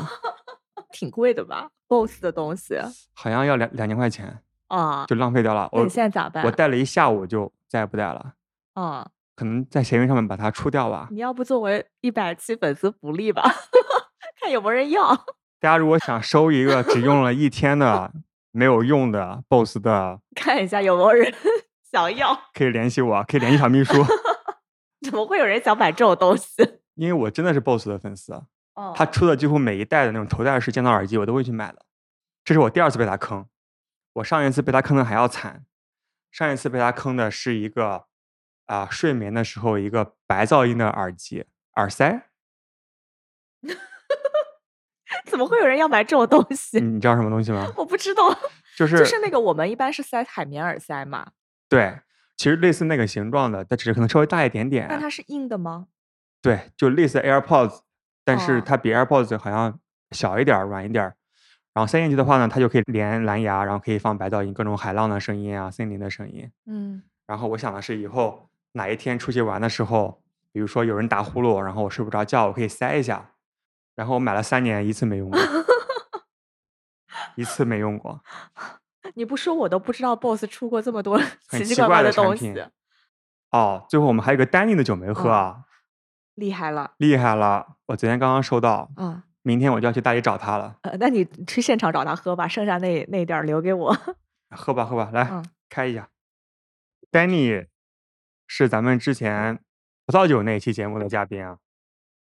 [0.94, 2.78] 挺贵的吧？BOSS 的东西
[3.12, 4.38] 好像要两两千块钱，
[4.68, 5.68] 啊，就浪费掉了。
[5.72, 6.44] 我现在咋办？
[6.44, 8.34] 我戴了一下午就再也不戴了，
[8.74, 11.08] 啊，可能在闲鱼上面把它出掉吧。
[11.10, 13.42] 你要不作为一百期粉丝福利吧，
[14.40, 15.12] 看有没有人要。
[15.58, 18.12] 大家如果想收一个只用了一天的
[18.54, 21.34] 没有用的 BOSS 的，看一下有没有人
[21.90, 22.40] 想要。
[22.54, 23.92] 可以联系我，可以联系小秘书，
[25.02, 26.78] 怎么会有人想买这种东西？
[26.94, 28.32] 因为我真的是 BOSS 的粉丝。
[28.74, 31.84] 哦他出的几乎每一代的那种头戴式降噪耳机，我都会去买的。
[32.44, 33.46] 这是我第二次被他坑，
[34.14, 35.64] 我上一次被他坑的还要惨。
[36.30, 38.06] 上一次被他坑的是一个
[38.66, 41.44] 啊、睡眠的时候一个白噪音的耳机
[41.74, 42.28] 耳塞，
[45.34, 46.78] 怎么会有人要买这种东西？
[46.78, 47.66] 你你知道什么东西吗？
[47.76, 48.22] 我不知道，
[48.76, 51.26] 就是就是那个我们一般是塞海绵耳塞嘛，
[51.68, 51.98] 对，
[52.36, 54.86] 其实类似那个形状的，但只是可能稍微大一点点。
[54.88, 55.88] 但它是硬的吗？
[56.40, 57.80] 对，就类似 AirPods，
[58.24, 59.80] 但是哦它比 AirPods 好像
[60.12, 61.16] 小一点儿、软一点儿。
[61.72, 66.48] 然后塞进去的话呢，它就可以连蓝牙，然后可以放白噪音，各种海浪的声音啊、森林的声音。
[66.66, 70.22] 嗯，然后我想的是，以后哪一天出去玩的时候，
[70.52, 73.32] 比如说有人打呼噜，然后我睡不着觉，我可以塞一下。
[73.94, 75.38] 然后我买了三年，一次没用过，
[77.36, 78.20] 一次没用过。
[79.14, 81.16] 你不说我都不知道 BOSS 出过这么多
[81.48, 82.52] 很奇奇怪怪的的东西，
[83.50, 85.64] 哦，最后我们还有个丹尼的酒没喝嗯啊，
[86.34, 87.76] 厉害了厉害了！
[87.86, 89.24] 我昨天刚刚收到，啊！
[89.42, 90.78] 明天我就要去大理找他了。
[90.82, 93.92] 呃，那你去现场找他喝吧，剩下那那点儿留给我。
[94.50, 96.08] 喝吧，喝吧，来、嗯开一下。
[97.12, 97.66] Danny
[98.46, 99.60] 是咱们之前
[100.06, 101.58] 葡萄酒那期节目的嘉宾啊，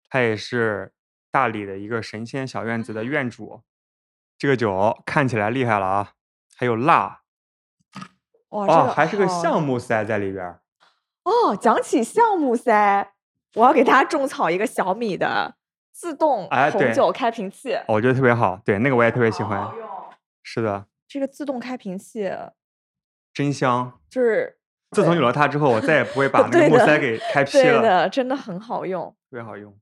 [0.08, 0.92] 他也是
[1.30, 3.62] 大理的一个神仙小院子的院主。
[4.36, 6.12] 这个酒看起来厉害了啊，
[6.56, 7.22] 还有辣
[8.50, 10.62] 哇，哦，还是个橡木塞在里边儿。
[11.24, 11.56] 哦。
[11.56, 13.12] 讲起橡木塞，
[13.54, 15.56] 我要给大家种草一个小米的
[15.92, 19.60] 自动红酒开瓶器，我觉得特别好，对那个我也特别喜欢。
[19.60, 19.88] 好好用
[20.42, 22.30] 是的，这个自动开瓶器
[23.34, 24.00] 真香。
[24.08, 24.58] 就是
[24.92, 29.10] 自从有了它之后，我再也不会 把那个木塞给开劈了，对的，真的很好用。
[29.28, 29.76] 特别好用。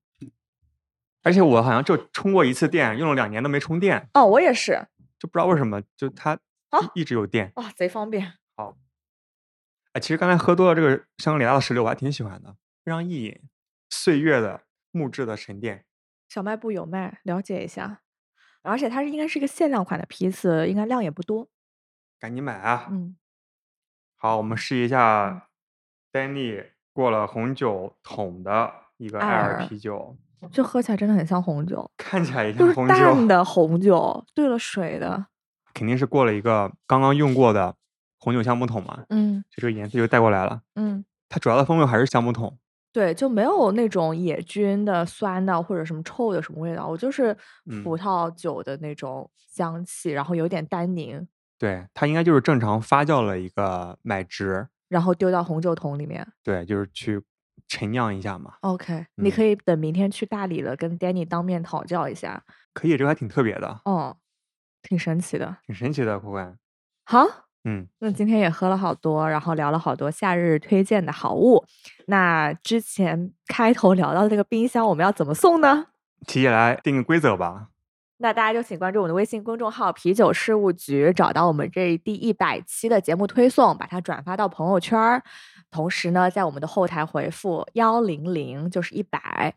[1.26, 4.86] 而且我好像就充过一次电，用了两年都没充电，哦，我也是
[5.18, 6.38] 就不知道为什么，就它
[6.70, 7.50] 啊一一直有电。
[7.56, 8.34] 哇，贼方便。
[8.54, 8.76] 好
[9.92, 12.54] 哎，其实刚才喝多了这个香格里拉的石榴，我还挺喜欢的，
[12.84, 13.40] 非常意饮，
[13.90, 14.62] 岁月的
[14.92, 15.84] 木质的沉淀。
[16.28, 18.02] 小卖部有卖，了解一下。
[18.62, 21.48] 而且它是应该是一个限量款的批次，应该量也不多。
[22.20, 22.86] 赶紧买啊！
[22.92, 23.16] 嗯，
[24.14, 25.48] 好，我们试一下
[26.12, 30.16] Danny 过了红酒桶的一个艾艾尔尔啤酒，
[30.53, 35.26] 这喝起来真的很像红酒，看起来也像红酒，淡的红酒兑了水的。
[35.74, 37.74] 肯定是过了一个刚刚用过的
[38.18, 40.62] 红酒橡木桶嘛，嗯就这个颜色就带过来了。
[40.74, 42.59] 嗯，它主要的风味还是橡木桶，
[42.93, 47.37] 对，就没有那种野菌的酸的或者什么臭的什么味道，我就是
[47.70, 51.26] 嗯葡萄酒的那种香气，然后有点单宁，
[51.59, 56.26] 对，它应该就是正常发酵了一个麦汁，然后丢到红酒桶里面。
[56.43, 57.22] 对，就是去
[57.68, 58.54] 陈酿一下嘛。
[58.61, 62.42] OK，、你嗯可以等明天去大理了，跟 Danny 当面讨教一下。
[62.72, 64.16] 可以，这个还挺特别的，哦，
[64.82, 65.57] 挺神奇的。
[65.66, 66.38] 挺神奇的，酷酷。
[67.04, 67.24] 好，
[67.64, 71.64] 嗯，那今天也喝了好多，然后聊了好多夏日推荐的好物。
[72.07, 75.86] 那之前开头聊到的这个冰箱，我们要怎么送呢？
[76.26, 77.68] 提起来定个规则吧。
[78.18, 85.22] 那大家就请关注我的微信公众号“啤酒事务局”，找到我们这第一百期的节目推送，把它转发到朋友圈儿。
[85.70, 89.54] 同时呢，在我们的后台回复幺零零，就是一百，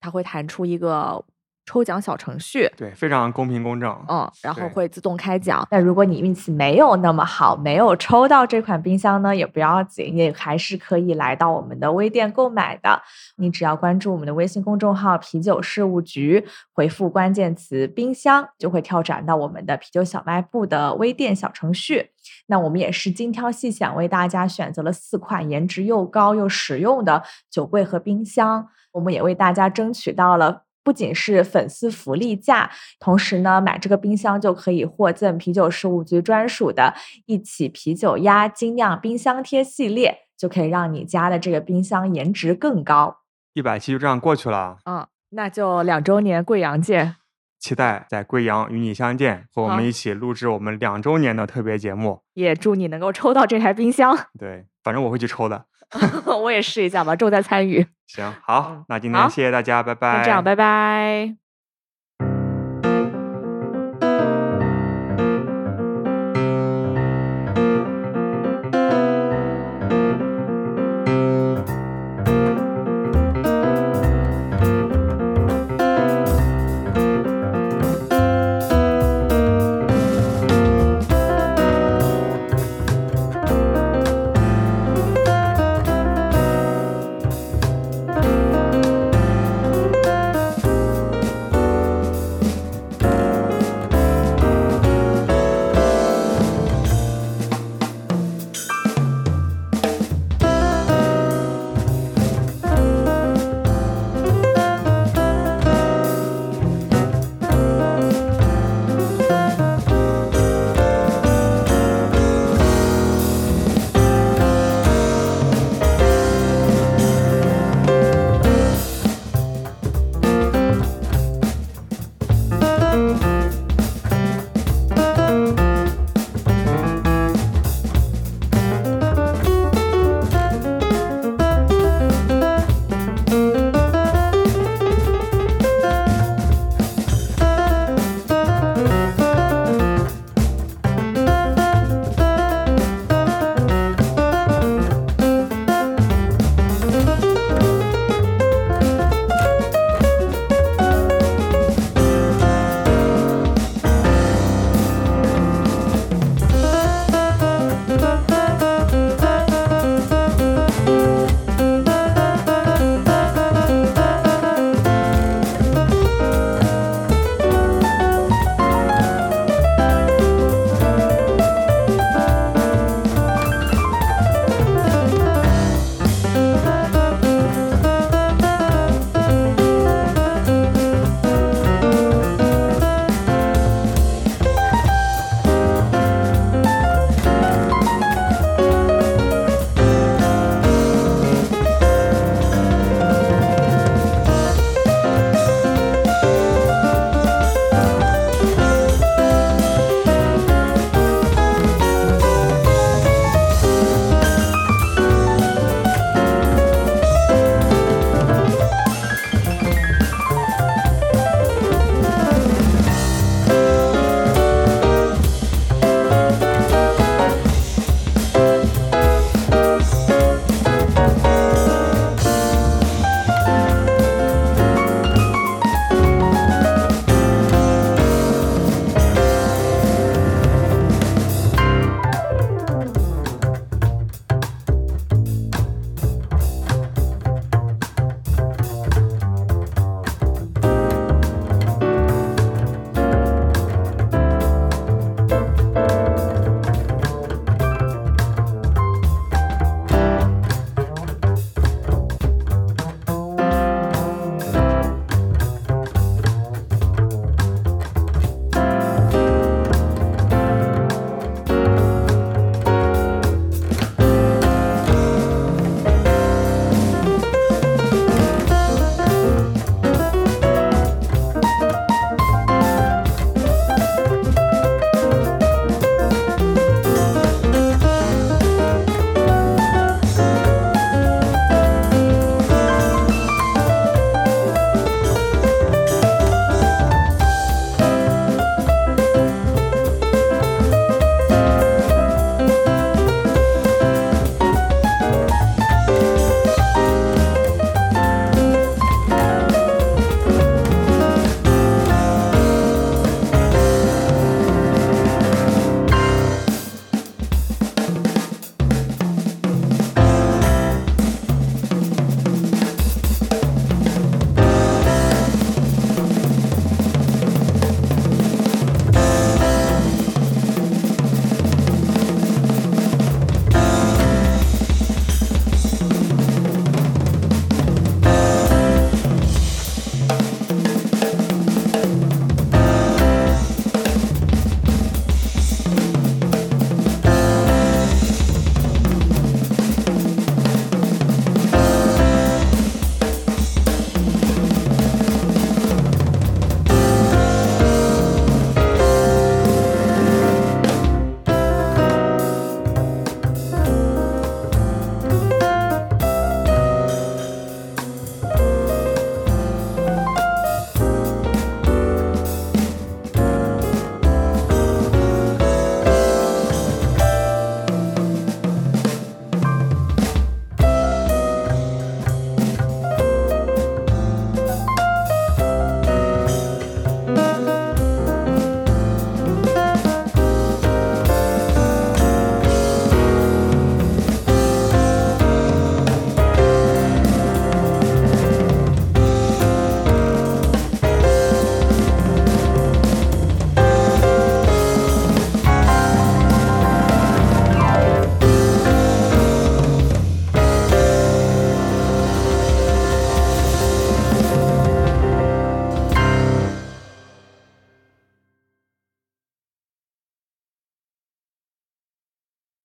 [0.00, 1.24] 它会弹出一个
[1.70, 2.68] 抽奖小程序。
[2.76, 3.96] 对，非常公平公正。
[4.08, 5.64] 嗯，然后会自动开奖。
[5.70, 13.00] 那如果你运气没有那么好，没有抽到这款冰箱呢，也不要紧，也还是可以来到我们的微店购买的。
[13.36, 16.44] 你只要关注我们的微信公众号“啤酒事务局”，
[16.74, 22.10] 回复关键词“冰箱”，就会跳转到我们的啤酒小卖部的微店小程序。
[22.46, 28.66] 那我们也是精挑细选，为大家选择了四款颜值又高又实用的酒柜和冰箱。
[28.92, 30.64] 我们也为大家争取到了。
[30.82, 36.94] 不仅是粉丝福利价，同时呢，买这个冰箱就可以获赠啤酒事务局专属的
[37.26, 43.18] 一起啤酒鸭精酿冰箱贴系列，就可以让你家的这个冰箱颜值更高。
[43.52, 47.16] 一百期就这样过去了，嗯，那就两周年贵阳见。
[47.58, 52.22] 期待在贵阳与你相见，和我们一起录制我们两周年的特别节目。
[52.32, 55.66] 也祝你能够抽到这台冰箱，对，反正我会去抽的。
[56.26, 57.86] 我也试一下吧，重在参与。
[58.06, 60.18] 行，好嗯，那今天谢谢大家，拜拜。
[60.18, 61.49] 就这样，拜拜。